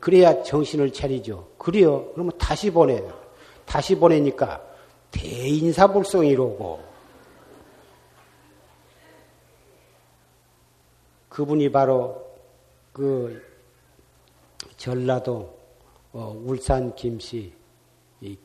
그래야 0.00 0.42
정신을 0.42 0.92
차리죠. 0.92 1.48
그래요. 1.58 2.10
그러면 2.12 2.32
다시 2.38 2.70
보내요. 2.70 3.12
다시 3.64 3.94
보내니까 3.94 4.62
대인사불성이로고 5.10 6.80
그분이 11.28 11.70
바로 11.70 12.26
그 12.92 13.40
전라도 14.76 15.57
어, 16.12 16.34
울산 16.44 16.94
김씨 16.94 17.52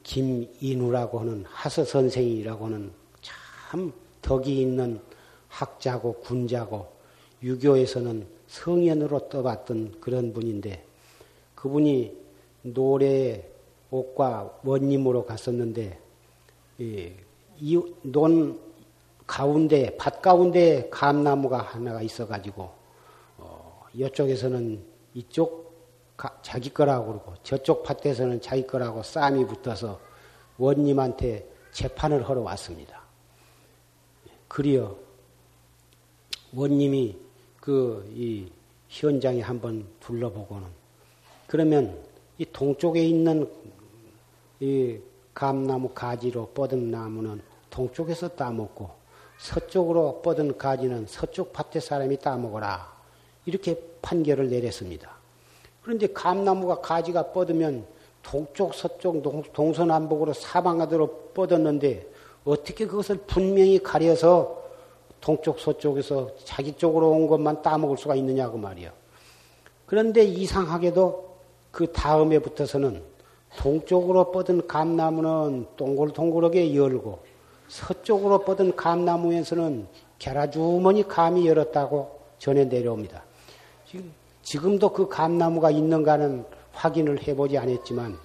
김인우라고 0.04 1.20
하는 1.20 1.44
하서 1.48 1.84
선생이라고 1.84 2.66
하는 2.66 2.92
참 3.22 3.92
덕이 4.22 4.62
있는 4.62 5.00
학자고 5.48 6.14
군자고 6.16 6.88
유교에서는 7.42 8.28
성현으로 8.48 9.30
떠봤던 9.30 10.00
그런 10.00 10.34
분인데 10.34 10.86
그분이 11.56 12.16
노래 12.64 13.44
옥과 13.90 14.60
원님으로 14.64 15.26
갔었는데 15.26 16.00
이논 17.60 18.60
가운데 19.26 19.96
밭 19.98 20.22
가운데 20.22 20.90
감나무가 20.90 21.60
하나가 21.60 22.02
있어가지고 22.02 22.70
어, 23.38 23.86
이쪽에서는 23.94 24.84
이쪽 25.14 25.63
자기 26.42 26.70
거라고 26.70 27.08
그러고 27.08 27.34
저쪽 27.44 27.84
밭에서는 27.84 28.42
자기 28.42 28.66
거라고 28.66 29.04
싸움이 29.04 29.46
붙어서 29.48 30.00
원님한테 30.58 31.48
재판을 31.72 32.28
하러 32.28 32.42
왔습니다. 32.42 33.02
그리어 34.48 34.96
원님이 36.54 37.18
그 37.60 38.06
이 38.16 38.52
현장에 38.94 39.42
한번 39.42 39.88
둘러보고는 40.00 40.68
그러면 41.48 41.98
이 42.38 42.46
동쪽에 42.46 43.04
있는 43.04 43.52
이 44.60 45.00
감나무 45.34 45.90
가지로 45.90 46.48
뻗은 46.50 46.92
나무는 46.92 47.42
동쪽에서 47.72 48.30
따먹고 48.30 48.92
서쪽으로 49.40 50.22
뻗은 50.22 50.58
가지는 50.60 51.08
서쪽 51.08 51.52
밭에 51.54 51.80
사람이 51.80 52.18
따먹어라. 52.20 52.94
이렇게 53.46 53.82
판결을 54.02 54.50
내렸습니다. 54.50 55.13
그런데 55.84 56.08
감나무가 56.08 56.80
가지가 56.80 57.32
뻗으면 57.34 57.86
동쪽, 58.24 58.74
서쪽, 58.74 59.22
동서남북으로 59.54 60.34
사방하도로 60.34 61.32
뻗었는데 61.34 62.08
어떻게 62.46 62.88
그것을 62.88 63.18
분명히 63.28 63.80
가려서 63.80 64.64
동쪽, 65.20 65.60
서쪽에서 65.60 66.32
자기 66.44 66.74
쪽으로 66.74 67.12
온 67.12 67.28
것만 67.28 67.62
따먹을 67.62 67.98
수가 67.98 68.16
있느냐고 68.16 68.58
말이야. 68.58 68.92
그런데 69.86 70.24
이상하게도 70.24 71.34
그 71.72 71.92
다음에 71.92 72.40
붙어서는 72.40 73.02
동쪽으로 73.58 74.32
뻗은 74.32 74.68
감나무는 74.68 75.68
동글동글하게 75.78 76.76
열고 76.76 77.20
서쪽으로 77.68 78.40
뻗은 78.40 78.76
감나무에서는 78.76 79.88
게라주머니 80.20 81.08
감이 81.08 81.48
열었다고 81.48 82.20
전해 82.40 82.66
내려옵니다. 82.66 83.24
지금 83.86 84.12
지금도 84.44 84.94
그 84.94 85.08
감나무가 85.08 85.72
있는가는 85.72 86.46
확인을 86.74 87.26
해보지 87.28 87.58
않았지만 87.58 88.18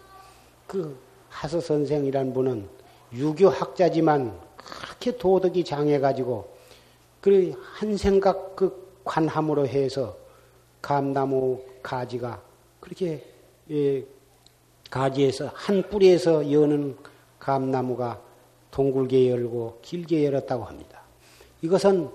그 0.66 0.98
하서 1.28 1.60
선생이란 1.60 2.32
분은 2.34 2.68
유교 3.14 3.48
학자지만 3.48 4.38
그렇게 4.56 5.16
도덕이 5.16 5.64
장해가지고 5.64 6.58
그 7.20 7.54
한 7.78 7.96
생각 7.96 8.56
그 8.56 9.00
관함으로 9.04 9.66
해서 9.66 10.16
감나무 10.82 11.60
가지가 11.82 12.42
그렇게 12.80 13.24
예, 13.70 14.04
가지에서 14.90 15.50
한 15.54 15.88
뿌리에서 15.88 16.50
여는 16.50 16.96
감나무가 17.38 18.20
동굴게 18.70 19.30
열고 19.30 19.78
길게 19.82 20.24
열었다고 20.24 20.64
합니다. 20.64 21.02
이것은 21.62 22.10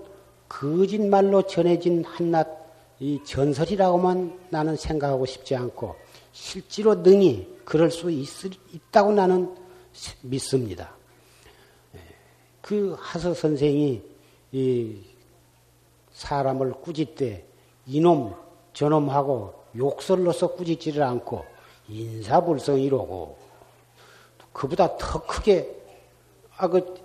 거짓말로 0.48 1.42
전해진 1.42 2.04
한낱 2.04 2.63
이 3.04 3.20
전설이라고만 3.22 4.46
나는 4.48 4.76
생각하고 4.76 5.26
싶지 5.26 5.54
않고 5.54 5.94
실제로 6.32 6.94
능히 6.94 7.46
그럴 7.62 7.90
수 7.90 8.10
있, 8.10 8.26
있다고 8.72 9.12
나는 9.12 9.54
믿습니다. 10.22 10.94
예, 11.94 12.00
그 12.62 12.96
하서 12.98 13.34
선생이 13.34 14.00
이 14.52 14.96
사람을 16.14 16.72
꾸짖 16.80 17.14
때 17.14 17.44
이놈 17.86 18.34
저놈하고 18.72 19.52
욕설로서 19.76 20.54
꾸짖지를 20.54 21.02
않고 21.02 21.44
인사불성이로고 21.90 23.36
그보다 24.54 24.96
더 24.96 25.26
크게 25.26 25.68
아그 26.56 27.04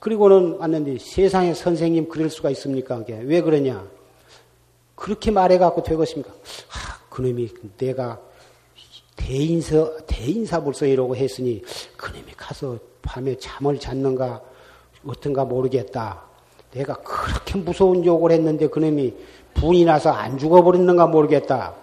그리고는 0.00 0.58
왔는데 0.58 0.98
세상에 0.98 1.54
선생님 1.54 2.10
그럴 2.10 2.28
수가 2.28 2.50
있습니까? 2.50 3.02
왜 3.08 3.40
그러냐? 3.40 3.95
그렇게 4.96 5.30
말해갖고 5.30 5.84
되겠습니까? 5.84 6.32
아, 6.32 6.98
그놈이 7.10 7.48
내가 7.76 8.20
대인서, 9.14 9.96
대인사불성이라고 10.06 11.14
했으니 11.14 11.62
그놈이 11.96 12.32
가서 12.36 12.78
밤에 13.02 13.38
잠을 13.38 13.78
잤는가 13.78 14.42
어떤가 15.06 15.44
모르겠다. 15.44 16.24
내가 16.72 16.94
그렇게 16.94 17.58
무서운 17.58 18.04
욕을 18.04 18.32
했는데 18.32 18.66
그놈이 18.66 19.14
분이 19.54 19.84
나서 19.84 20.10
안 20.10 20.36
죽어버렸는가 20.38 21.06
모르겠다. 21.06 21.74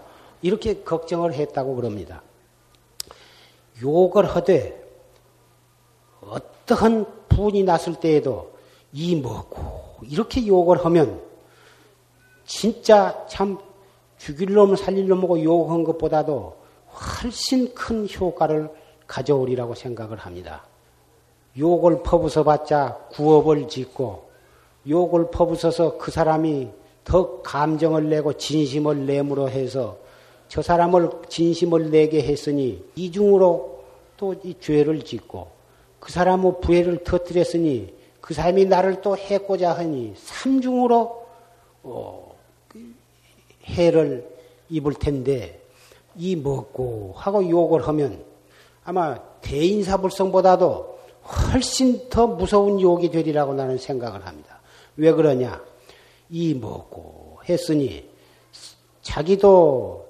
이렇게 0.42 0.84
걱정을 0.84 1.34
했다고 1.34 1.76
그럽니다. 1.76 2.22
욕을 3.82 4.26
하되 4.26 4.84
어떠한 6.22 7.06
분이 7.30 7.64
났을 7.64 7.96
때에도 7.96 8.54
이 8.92 9.16
먹고 9.16 10.04
이렇게 10.04 10.46
욕을 10.46 10.86
하면 10.86 11.22
진짜 12.46 13.26
참 13.28 13.58
죽일 14.18 14.54
놈 14.54 14.76
살릴 14.76 15.08
놈하고 15.08 15.44
욕한 15.44 15.84
것보다도 15.84 16.56
훨씬 16.92 17.74
큰 17.74 18.08
효과를 18.10 18.70
가져오리라고 19.08 19.76
생각을 19.76 20.18
합니다. 20.18 20.66
욕을 21.58 22.04
퍼부서 22.04 22.44
봤자 22.44 22.98
구업을 23.12 23.68
짓고 23.68 24.30
욕을 24.88 25.30
퍼부서서 25.32 25.98
그 25.98 26.12
사람이 26.12 26.70
더 27.04 27.42
감정을 27.42 28.10
내고 28.10 28.34
진심을 28.34 29.06
내므로 29.06 29.50
해서 29.50 29.98
저 30.48 30.62
사람을 30.62 31.10
진심을 31.30 31.92
내게 31.92 32.22
했으니 32.22 32.84
이중으로 32.96 33.74
또 34.18 34.34
이 34.44 34.56
죄를 34.60 35.04
짓고 35.04 35.48
그 36.00 36.12
사람의 36.12 36.56
부해를 36.62 37.04
터뜨렸으니 37.04 37.94
그 38.22 38.34
사람이 38.34 38.66
나를 38.66 39.02
또 39.02 39.18
해고자 39.18 39.74
하니 39.74 40.14
삼중으로 40.16 41.26
어, 41.84 42.23
그 42.23 42.23
해를 43.66 44.28
입을 44.70 44.94
텐데 44.94 45.62
이 46.16 46.36
먹고 46.36 47.14
하고 47.16 47.48
욕을 47.48 47.88
하면 47.88 48.24
아마 48.84 49.18
대인사불성보다도 49.42 51.00
훨씬 51.24 52.10
더 52.10 52.28
무서운 52.28 52.82
욕이 52.82 53.10
되리라고 53.10 53.54
나는 53.54 53.78
생각을 53.78 54.26
합니다. 54.26 54.62
왜 54.98 55.12
그러냐? 55.12 55.64
이 56.30 56.54
먹고 56.54 57.40
했으니 57.48 58.10
자기도 59.02 60.06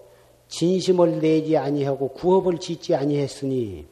진심을 0.48 1.20
내지 1.20 1.58
아니하고 1.58 2.10
구업을 2.10 2.60
짓지 2.60 2.96
아니했으니 2.96 3.86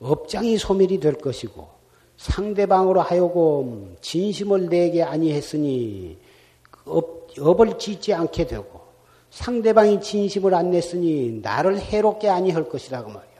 업장이 0.00 0.58
소멸이 0.58 1.00
될 1.00 1.14
것이고 1.14 1.68
상대방으로 2.16 3.00
하여금 3.00 3.96
진심을 4.00 4.68
내게 4.68 5.02
아니했으니 5.02 6.18
업, 6.84 7.21
업을 7.40 7.78
짓지 7.78 8.12
않게 8.14 8.46
되고 8.46 8.80
상대방이 9.30 10.00
진심을 10.00 10.54
안 10.54 10.70
냈으니 10.70 11.40
나를 11.42 11.78
해롭게 11.78 12.28
아니할 12.28 12.68
것이라고 12.68 13.08
말이야. 13.08 13.32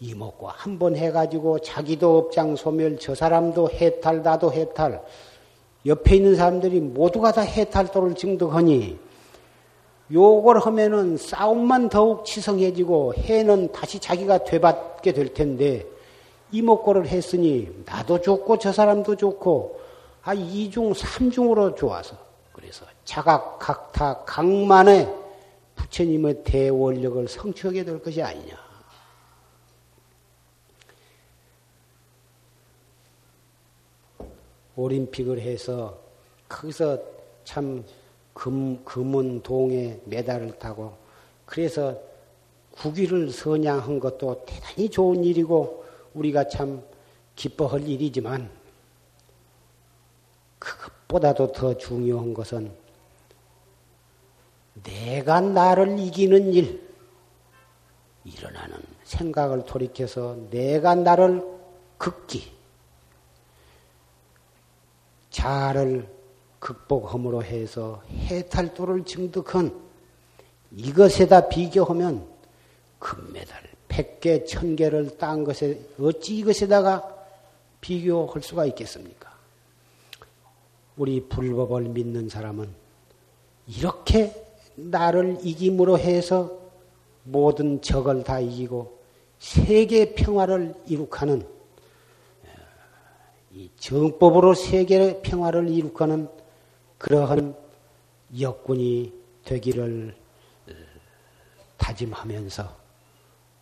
이목과 0.00 0.54
한 0.56 0.78
번 0.78 0.96
해가지고 0.96 1.58
자기도 1.58 2.18
업장 2.18 2.54
소멸, 2.56 2.98
저 2.98 3.14
사람도 3.14 3.68
해탈, 3.70 4.22
나도 4.22 4.52
해탈, 4.52 5.02
옆에 5.86 6.16
있는 6.16 6.36
사람들이 6.36 6.80
모두가 6.80 7.32
다 7.32 7.40
해탈도를 7.40 8.14
증득하니 8.14 8.98
욕을 10.12 10.58
하면은 10.60 11.16
싸움만 11.16 11.88
더욱 11.88 12.24
치성해지고 12.24 13.14
해는 13.14 13.72
다시 13.72 13.98
자기가 13.98 14.44
되받게 14.44 15.12
될 15.12 15.34
텐데 15.34 15.84
이목고를 16.52 17.08
했으니 17.08 17.68
나도 17.84 18.20
좋고 18.22 18.58
저 18.58 18.72
사람도 18.72 19.16
좋고 19.16 19.78
아 20.22 20.32
이중 20.32 20.94
삼중으로 20.94 21.74
좋아서 21.74 22.16
자각 23.08 23.58
각타 23.58 24.22
각만의 24.24 25.08
부처님의 25.76 26.44
대원력을 26.44 27.26
성취하게 27.26 27.82
될 27.82 28.02
것이 28.02 28.22
아니냐. 28.22 28.54
올림픽을 34.76 35.40
해서 35.40 35.98
거기서 36.50 36.98
참 37.44 37.82
금, 38.34 38.84
금은동에 38.84 40.00
메달을 40.04 40.58
타고 40.58 40.94
그래서 41.46 41.98
국위를 42.72 43.30
선양한 43.30 44.00
것도 44.00 44.44
대단히 44.44 44.90
좋은 44.90 45.24
일이고 45.24 45.82
우리가 46.12 46.46
참 46.48 46.82
기뻐할 47.36 47.88
일이지만 47.88 48.50
그것보다도 50.58 51.52
더 51.52 51.78
중요한 51.78 52.34
것은 52.34 52.87
내가 54.82 55.40
나를 55.40 55.98
이기는 55.98 56.52
일, 56.52 56.88
일어나는 58.24 58.76
생각을 59.04 59.64
돌이켜서 59.64 60.36
내가 60.50 60.94
나를 60.94 61.44
극기, 61.96 62.52
자를 65.30 66.08
극복함으로 66.58 67.44
해서 67.44 68.02
해탈도를 68.10 69.04
증득한 69.04 69.88
이것에다 70.72 71.48
비교하면 71.48 72.26
금메달 72.98 73.62
100개, 73.88 74.46
1000개를 74.46 75.18
딴 75.18 75.44
것에 75.44 75.80
어찌 76.00 76.38
이것에다가 76.38 77.16
비교할 77.80 78.42
수가 78.42 78.66
있겠습니까? 78.66 79.32
우리 80.96 81.26
불법을 81.28 81.82
믿는 81.82 82.28
사람은 82.28 82.68
이렇게 83.66 84.47
나를 84.78 85.38
이김으로 85.42 85.98
해서 85.98 86.56
모든 87.24 87.82
적을 87.82 88.22
다 88.22 88.38
이기고 88.38 88.98
세계 89.38 90.14
평화를 90.14 90.74
이룩하는 90.86 91.46
이 93.52 93.68
정법으로 93.76 94.54
세계 94.54 95.20
평화를 95.20 95.68
이룩하는 95.68 96.28
그러한 96.96 97.56
역군이 98.38 99.12
되기를 99.44 100.14
어, 100.68 100.72
다짐하면서 101.76 102.76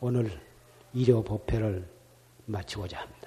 오늘 0.00 0.30
일요 0.92 1.22
법회를 1.22 1.88
마치고자 2.44 2.98
합니다. 2.98 3.25